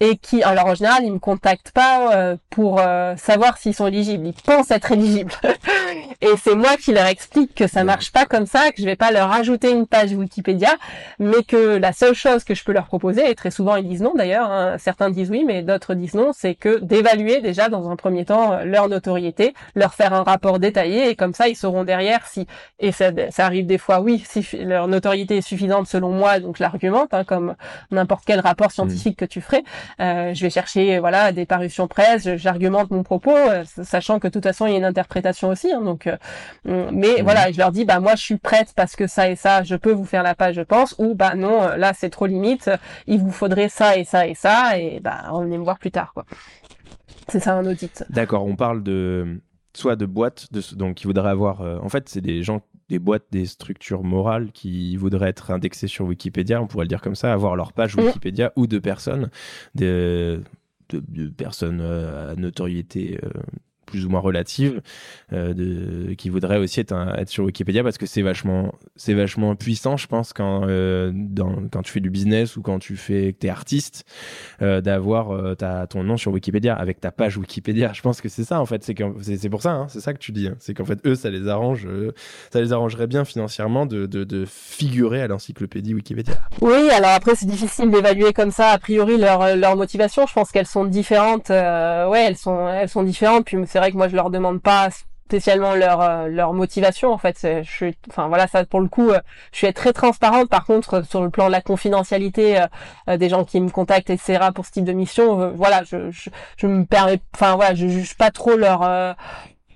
[0.02, 3.88] et qui, alors en général, ils me contactent pas euh, pour euh, savoir s'ils sont
[3.88, 4.28] éligibles.
[4.28, 5.32] Ils pensent être éligibles.
[6.22, 8.98] et c'est moi qui leur explique que ça marche pas comme ça, que je vais
[8.98, 10.76] pas leur ajouter une page Wikipédia,
[11.20, 14.02] mais que la seule chose que je peux leur proposer, et très souvent ils disent
[14.02, 17.90] non d'ailleurs, hein, certains disent oui, mais d'autres disent non, c'est que d'évaluer déjà dans
[17.90, 21.56] un premier temps euh, leur notoriété, leur faire un rapport détaillé, et comme ça ils
[21.56, 22.48] sauront derrière si,
[22.80, 26.60] et ça, ça arrive des fois, oui, si leur notoriété est suffisante selon moi, donc
[26.60, 27.56] l'argumente, hein, comme
[27.92, 29.64] n'importe quel rapport scientifique que tu ferais,
[30.00, 34.34] euh, je vais chercher voilà des parutions presse, j'argumente mon propos, euh, sachant que de
[34.34, 35.72] toute façon il y a une interprétation aussi.
[35.72, 36.18] Hein, donc, euh,
[36.66, 37.24] mm, mais mhm.
[37.24, 39.76] voilà, je leur dis bah moi je suis prête parce que ça et ça, je
[39.76, 42.70] peux vous faire la page, je pense, ou bah non, là c'est trop limite,
[43.08, 45.92] il vous faudrait ça et ça et ça, et bah on venez me voir plus
[45.92, 46.26] tard quoi.
[47.28, 48.04] C'est ça un audit.
[48.10, 49.42] D'accord, on parle de
[49.74, 53.26] soit de boîtes de, donc qui voudraient avoir en fait c'est des gens des boîtes,
[53.32, 57.34] des structures morales qui voudraient être indexées sur Wikipédia, on pourrait le dire comme ça,
[57.34, 58.02] avoir leur page mm.
[58.02, 59.30] Wikipédia ou de personnes,
[59.74, 60.42] de,
[60.90, 63.30] de, personnes euh, à notoriété euh,
[63.86, 64.82] plus ou moins relative
[65.34, 66.96] euh, qui voudrait aussi être,
[67.28, 71.12] sur Wikipédia parce que c'est vachement c'est vachement puissant je pense quand euh,
[71.72, 74.06] quand tu fais du business ou quand tu fais que t'es artiste
[74.62, 75.56] euh, d'avoir euh,
[75.90, 77.92] ton nom sur Wikipédia avec ta page Wikipédia.
[77.94, 78.84] Je pense que c'est ça en fait.
[78.84, 78.96] C'est
[79.38, 80.56] c'est pour ça hein, c'est ça que tu dis hein.
[80.60, 81.88] c'est qu'en fait eux ça les arrange
[82.52, 86.36] ça les arrangerait bien financièrement de, de, de figurer à l'encyclopédie Wikipédia.
[86.62, 90.26] Oui alors après c'est difficile d'évaluer comme ça a priori leur leur motivation.
[90.28, 93.46] Je pense qu'elles sont différentes ouais elles sont elles sont différentes.
[93.46, 94.90] Puis c'est vrai que moi je leur demande pas
[95.28, 97.38] spécialement leur euh, leur motivation en fait.
[97.42, 99.20] Je suis enfin voilà ça pour le coup euh,
[99.52, 100.50] je suis très transparente.
[100.50, 102.64] Par contre sur le plan de la confidentialité
[103.10, 106.30] euh, des gens qui me contactent etc pour ce type de mission voilà je, je,
[106.58, 109.16] je me permets enfin voilà je juge pas trop leur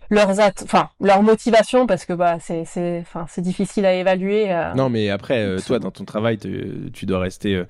[0.09, 4.51] leurs enfin leur motivation parce que bah c'est c'est enfin c'est difficile à évaluer.
[4.51, 4.73] Euh.
[4.73, 7.65] Non mais après euh, toi dans ton travail tu dois rester euh,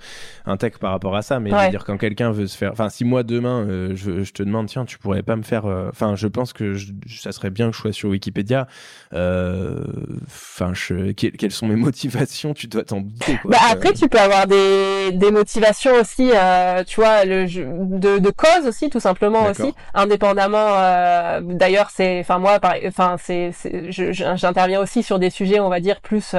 [0.46, 2.90] intègre par rapport à ça mais je veux dire quand quelqu'un veut se faire enfin
[2.90, 6.28] si moi demain je, je, te demande tiens tu pourrais pas me faire enfin je
[6.28, 6.76] pense que
[7.08, 8.68] ça serait bien que je sois sur Wikipédia
[9.12, 13.04] enfin je, quelles sont mes motivations tu dois t'en.
[13.46, 16.32] Bah, après tu peux avoir des des motivations aussi
[16.88, 17.46] tu vois le
[18.00, 23.52] de de cause aussi tout simplement aussi indépendamment d'ailleurs c'est enfin moi enfin c'est
[23.90, 26.36] j'interviens aussi sur des sujets on va dire plus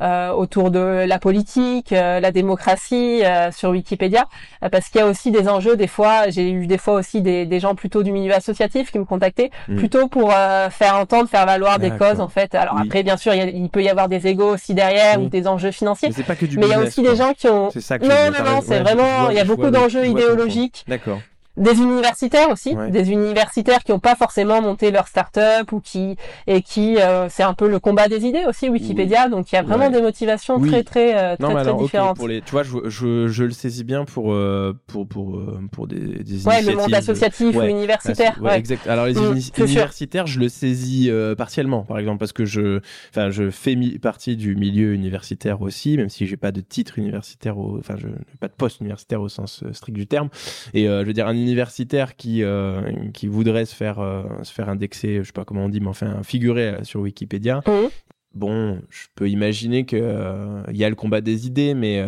[0.00, 4.26] euh, autour de la politique euh, la démocratie euh, sur Wikipédia
[4.70, 7.44] parce qu'il y a aussi des enjeux des fois j'ai eu des fois aussi des,
[7.44, 9.76] des gens plutôt du milieu associatif qui me contactaient mm.
[9.76, 12.54] plutôt pour faire entendre faire valoir des causes en fait.
[12.54, 15.70] Alors après bien sûr il, peut y avoir des égos aussi derrière ou des enjeux
[15.70, 17.98] financiers mais, pas que du mais il y a aussi des gens qui ont ça
[17.98, 20.84] non non non c'est vraiment il y a beaucoup d'enjeux idéologiques.
[20.86, 21.18] D'accord
[21.56, 26.62] des universitaires aussi, des universitaires qui n'ont pas forcément monté leur start-up ou qui et
[26.62, 29.62] qui euh, c'est un peu le combat des idées aussi Wikipédia, donc il y a
[29.62, 32.16] vraiment des motivations très très euh, très, très différentes.
[32.16, 35.42] pour les, tu vois, je, je, je, le saisis bien pour euh, pour pour
[35.72, 38.38] pour des, des ouais, le monde associatif ou universitaire.
[38.40, 38.86] Ouais, exact.
[38.86, 42.80] Alors les mmh, universitaires, je le saisis partiellement, par exemple, parce que je
[43.10, 47.58] enfin je fais partie du milieu universitaire aussi, même si j'ai pas de titre universitaire,
[47.58, 50.30] au, enfin je n'ai pas de poste universitaire au sens strict du terme,
[50.72, 52.80] et je veux dire un universitaire qui euh,
[53.12, 55.88] qui voudrait se faire euh, se faire indexer, je sais pas comment on dit, mais
[55.88, 57.62] enfin figurer sur Wikipédia.
[57.66, 57.88] Mmh.
[58.34, 62.02] Bon, je peux imaginer que il y a le combat des idées, mais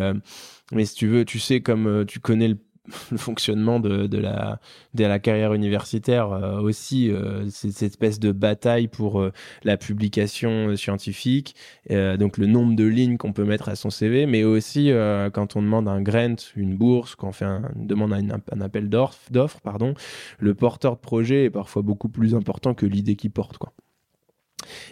[0.71, 2.57] mais si tu veux, tu sais comme tu connais le
[3.11, 9.31] le fonctionnement de, la, carrière universitaire euh, aussi, euh, cette espèce de bataille pour euh,
[9.63, 11.55] la publication scientifique,
[11.89, 14.91] donc le nombre de lignes qu'on peut mettre à son CV, mais aussi
[15.33, 18.61] quand on demande un grant, une bourse, quand on fait un, une demande un, un
[18.61, 19.19] appel d'offres,
[20.39, 23.57] le porteur de projet est parfois beaucoup plus important que l'idée qu'il porte.
[23.57, 23.73] Quoi.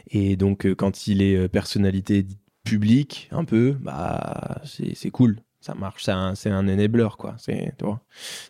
[0.08, 2.26] Et donc quand il est personnalité
[2.64, 6.04] publique, un peu, bah c'est cool ça marche.
[6.04, 7.36] C'est un, c'est un enabler, quoi.
[7.38, 8.02] C'est, tu vois.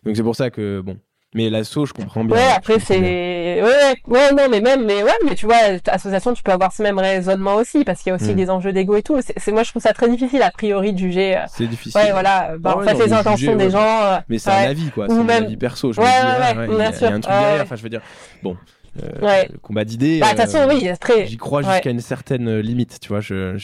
[0.04, 0.98] Donc c'est pour ça que, bon.
[1.36, 2.36] Mais l'assaut, je comprends bien.
[2.36, 5.56] Ouais, après c'est, ouais, ouais, non, mais même, mais ouais, mais tu vois,
[5.88, 8.36] association, tu peux avoir ce même raisonnement aussi, parce qu'il y a aussi mm.
[8.36, 9.18] des enjeux d'ego et tout.
[9.20, 11.36] C'est, moi, je trouve ça très difficile a priori de juger.
[11.36, 12.00] Euh, c'est difficile.
[12.00, 12.56] Ouais, voilà.
[12.58, 14.04] Bah, ah en fait, les intentions des gens.
[14.04, 15.08] Euh, mais c'est un avis, quoi.
[15.08, 15.92] C'est un avis perso.
[15.92, 17.62] Je me dis, ah, il y, a, un truc derrière.
[17.62, 18.02] Enfin, je veux dire,
[18.40, 18.56] bon.
[19.02, 19.48] Euh, ouais.
[19.62, 20.20] combat d'idées.
[20.20, 21.26] Bah, de toute façon, oui, très.
[21.26, 23.20] J'y crois jusqu'à une certaine limite, tu vois.
[23.20, 23.56] Je,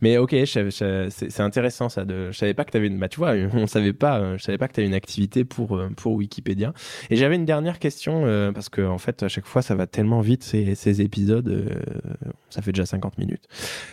[0.00, 2.04] mais ok, c'est intéressant ça.
[2.04, 2.98] De, je savais pas que tu avais une.
[2.98, 4.20] Bah, tu vois, on savait pas.
[4.20, 6.72] Euh, je savais pas que tu avais une activité pour euh, pour Wikipédia.
[7.10, 9.86] Et j'avais une dernière question euh, parce que en fait, à chaque fois, ça va
[9.86, 11.44] tellement vite ces, ces épisodes.
[12.50, 13.46] ça fait déjà 50 minutes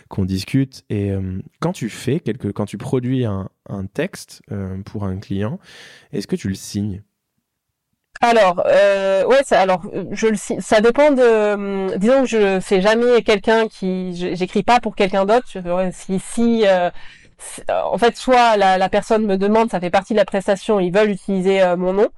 [0.10, 0.84] qu'on discute.
[0.89, 1.12] Et
[1.60, 4.42] quand tu fais quelque, quand tu produis un, un texte
[4.86, 5.60] pour un client,
[6.12, 7.04] est-ce que tu le signes?
[8.22, 12.80] Alors, euh, ouais, ça, alors je le ça dépend de, hum, disons que je fais
[12.80, 15.47] jamais quelqu'un qui, j'écris pas pour quelqu'un d'autre.
[15.91, 16.91] Si, si, euh,
[17.69, 20.93] en fait, soit la, la, personne me demande, ça fait partie de la prestation, ils
[20.93, 22.09] veulent utiliser euh, mon nom.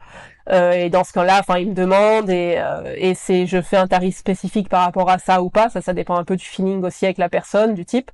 [0.51, 3.77] Euh, et dans ce cas-là, enfin, ils me demandent et, euh, et c'est, je fais
[3.77, 5.69] un tarif spécifique par rapport à ça ou pas.
[5.69, 8.11] Ça, ça dépend un peu du feeling aussi avec la personne, du type.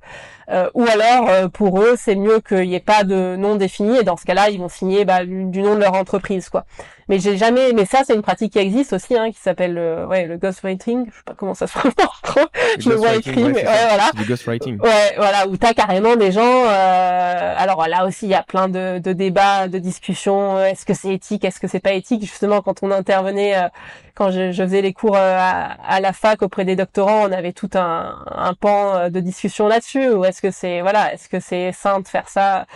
[0.50, 3.98] Euh, ou alors, pour eux, c'est mieux qu'il n'y ait pas de nom défini.
[3.98, 6.64] Et dans ce cas-là, ils vont signer bah, du nom de leur entreprise, quoi.
[7.08, 7.72] Mais j'ai jamais.
[7.72, 9.76] Mais ça, c'est une pratique qui existe aussi, hein, qui s'appelle
[10.08, 11.06] ouais le ghostwriting.
[11.10, 11.94] Je sais pas comment ça se prononce.
[12.78, 14.10] je le vois écrit, mais ouais, voilà.
[14.14, 14.78] Du ghostwriting.
[14.80, 16.64] Ouais, voilà, où t'as carrément des gens.
[16.68, 20.60] alors là aussi, il y a plein de, de débats, de discussions.
[20.62, 22.19] Est-ce que c'est éthique Est-ce que c'est pas éthique?
[22.26, 23.68] Justement quand on intervenait, euh,
[24.14, 27.70] quand je, faisais les cours euh, à, la fac auprès des doctorants, on avait tout
[27.74, 30.10] un, un pan euh, de discussion là-dessus.
[30.10, 32.66] Ou est-ce que c'est voilà, est-ce que c'est sain de faire ça?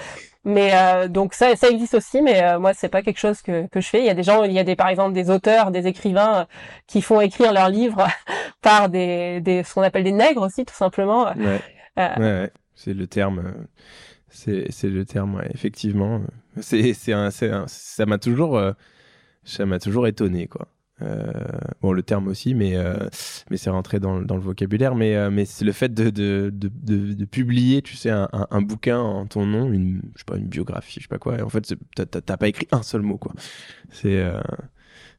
[0.47, 0.73] Mais
[1.09, 4.01] donc ça, ça existe aussi, mais moi c'est pas quelque chose que, que je fais.
[4.01, 6.47] Il y a des gens, il y a des par exemple des auteurs, des écrivains
[6.87, 8.07] qui font écrire leurs livres
[8.61, 11.33] par des, des ce qu'on appelle des nègres aussi tout simplement.
[11.33, 11.63] Ouais,
[11.97, 12.53] ouais, ouais.
[12.75, 13.55] c'est le terme.
[14.29, 16.21] C'est le terme, ouais, effectivement.
[16.61, 18.61] C'est c'est un, un, ça m'a toujours
[19.45, 20.69] ça m'a toujours étonné, quoi.
[21.03, 21.33] Euh,
[21.83, 23.09] bon, le terme aussi, mais, euh,
[23.51, 24.95] mais c'est rentré dans, dans, le vocabulaire.
[24.95, 28.99] Mais, euh, mais c'est le fait de, de, de, publier, tu sais, un, un, bouquin
[28.99, 31.39] en ton nom, une, je sais pas, une biographie, je sais pas quoi.
[31.39, 33.33] Et en fait, t'as pas écrit un seul mot, quoi.
[33.91, 34.25] C'est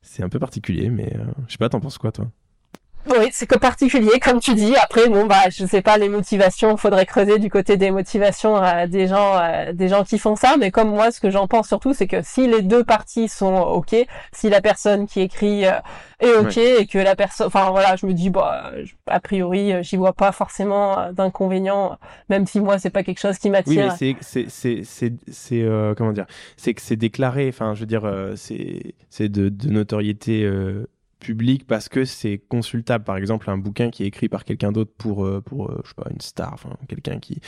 [0.01, 1.17] c'est un peu particulier, mais
[1.47, 2.31] je sais pas, t'en penses quoi, toi?
[3.07, 4.75] Oui, c'est que particulier, comme tu dis.
[4.75, 6.75] Après, bon, bah, je sais pas les motivations.
[6.77, 10.55] Faudrait creuser du côté des motivations euh, des gens, euh, des gens qui font ça.
[10.57, 13.55] Mais comme moi, ce que j'en pense surtout, c'est que si les deux parties sont
[13.55, 13.95] ok,
[14.31, 15.73] si la personne qui écrit euh,
[16.19, 18.71] est ok et que la personne, enfin voilà, je me dis, bah,
[19.07, 21.97] a priori, j'y vois pas forcément d'inconvénient,
[22.29, 23.95] même si moi, c'est pas quelque chose qui m'attire.
[23.99, 26.25] Oui, mais c'est, c'est, c'est, c'est, comment dire,
[26.57, 27.47] c'est que c'est déclaré.
[27.49, 30.49] Enfin, je veux dire, c'est, c'est de, de notoriété
[31.19, 33.03] public parce que c'est consultable.
[33.03, 35.89] Par exemple, un bouquin qui est écrit par quelqu'un d'autre pour, euh, pour euh, je
[35.89, 37.39] sais pas, une star, enfin, quelqu'un qui,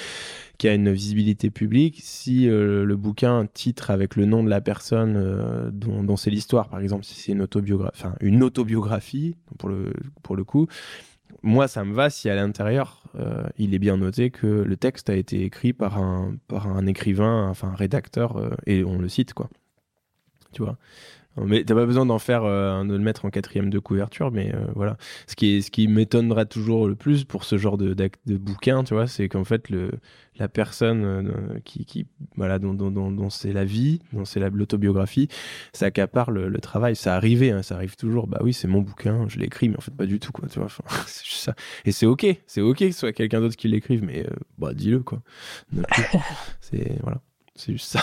[0.57, 4.61] qui a une visibilité publique, si euh, le bouquin titre avec le nom de la
[4.61, 9.93] personne dont, dont c'est l'histoire, par exemple, si c'est une autobiographie, une autobiographie, pour le,
[10.24, 10.68] pour le coup,
[11.43, 13.03] moi, ça me va si à l'intérieur,
[13.57, 17.47] il est bien noté que le texte a été écrit par un, par un écrivain,
[17.49, 19.49] enfin un rédacteur, et on le cite, quoi.
[20.51, 20.78] Tu vois?
[21.45, 24.53] Mais t'as pas besoin d'en faire, euh, de le mettre en quatrième de couverture, mais
[24.53, 24.97] euh, voilà.
[25.27, 28.83] Ce qui, est, ce qui m'étonnera toujours le plus pour ce genre de, de bouquin,
[28.83, 29.91] tu vois, c'est qu'en fait, le,
[30.38, 35.27] la personne euh, qui, qui, voilà, dont, dont, dont, c'est la vie, dont c'est l'autobiographie,
[35.73, 36.95] ça accapare le, le travail.
[36.95, 38.27] Ça arrivait, hein, ça arrive toujours.
[38.27, 40.59] Bah oui, c'est mon bouquin, je l'écris, mais en fait, pas du tout, quoi, tu
[40.59, 40.69] vois.
[41.07, 41.55] c'est juste ça.
[41.85, 44.25] Et c'est ok, c'est ok que ce soit quelqu'un d'autre qui l'écrive, mais
[44.57, 45.21] bah dis-le, quoi.
[46.61, 47.21] c'est, voilà.
[47.57, 48.01] C'est juste ça.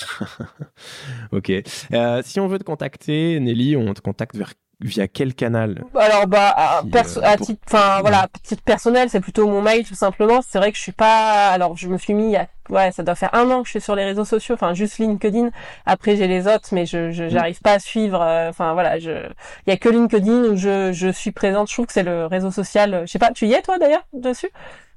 [1.33, 1.53] ok.
[1.93, 5.83] Euh, si on veut te contacter, Nelly, on te contacte vers via quel canal?
[5.95, 9.95] Alors bah à, euh, à titre enfin voilà, titre personnel, c'est plutôt mon mail tout
[9.95, 10.41] simplement.
[10.47, 13.15] C'est vrai que je suis pas alors je me suis mis à ouais, ça doit
[13.15, 15.51] faire un an que je suis sur les réseaux sociaux, enfin juste LinkedIn.
[15.87, 17.31] Après j'ai les autres mais je mm.
[17.31, 19.11] j'arrive pas à suivre euh, enfin voilà, je
[19.67, 21.69] il y a que LinkedIn où je je suis présente.
[21.69, 24.07] Je trouve que c'est le réseau social, je sais pas, tu y es toi d'ailleurs
[24.13, 24.51] dessus?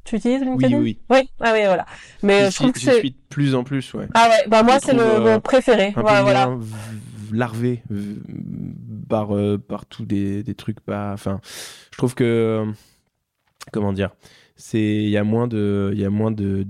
[0.08, 0.78] Tu utilises LinkedIn?
[0.78, 1.00] Oui, oui.
[1.10, 1.86] Oui, ah oui, voilà.
[2.24, 3.00] Mais je, trouve que c'est.
[3.00, 4.08] suis de plus en plus, ouais.
[4.14, 5.94] Ah ouais, bah moi c'est le mon préféré.
[5.96, 6.50] Un ouais, voilà
[7.32, 7.84] larvé
[9.10, 11.42] par euh, par tous des, des trucs pas enfin
[11.92, 12.72] je trouve que euh,
[13.72, 14.12] comment dire
[14.56, 16.66] c'est il y a moins de il y a moins de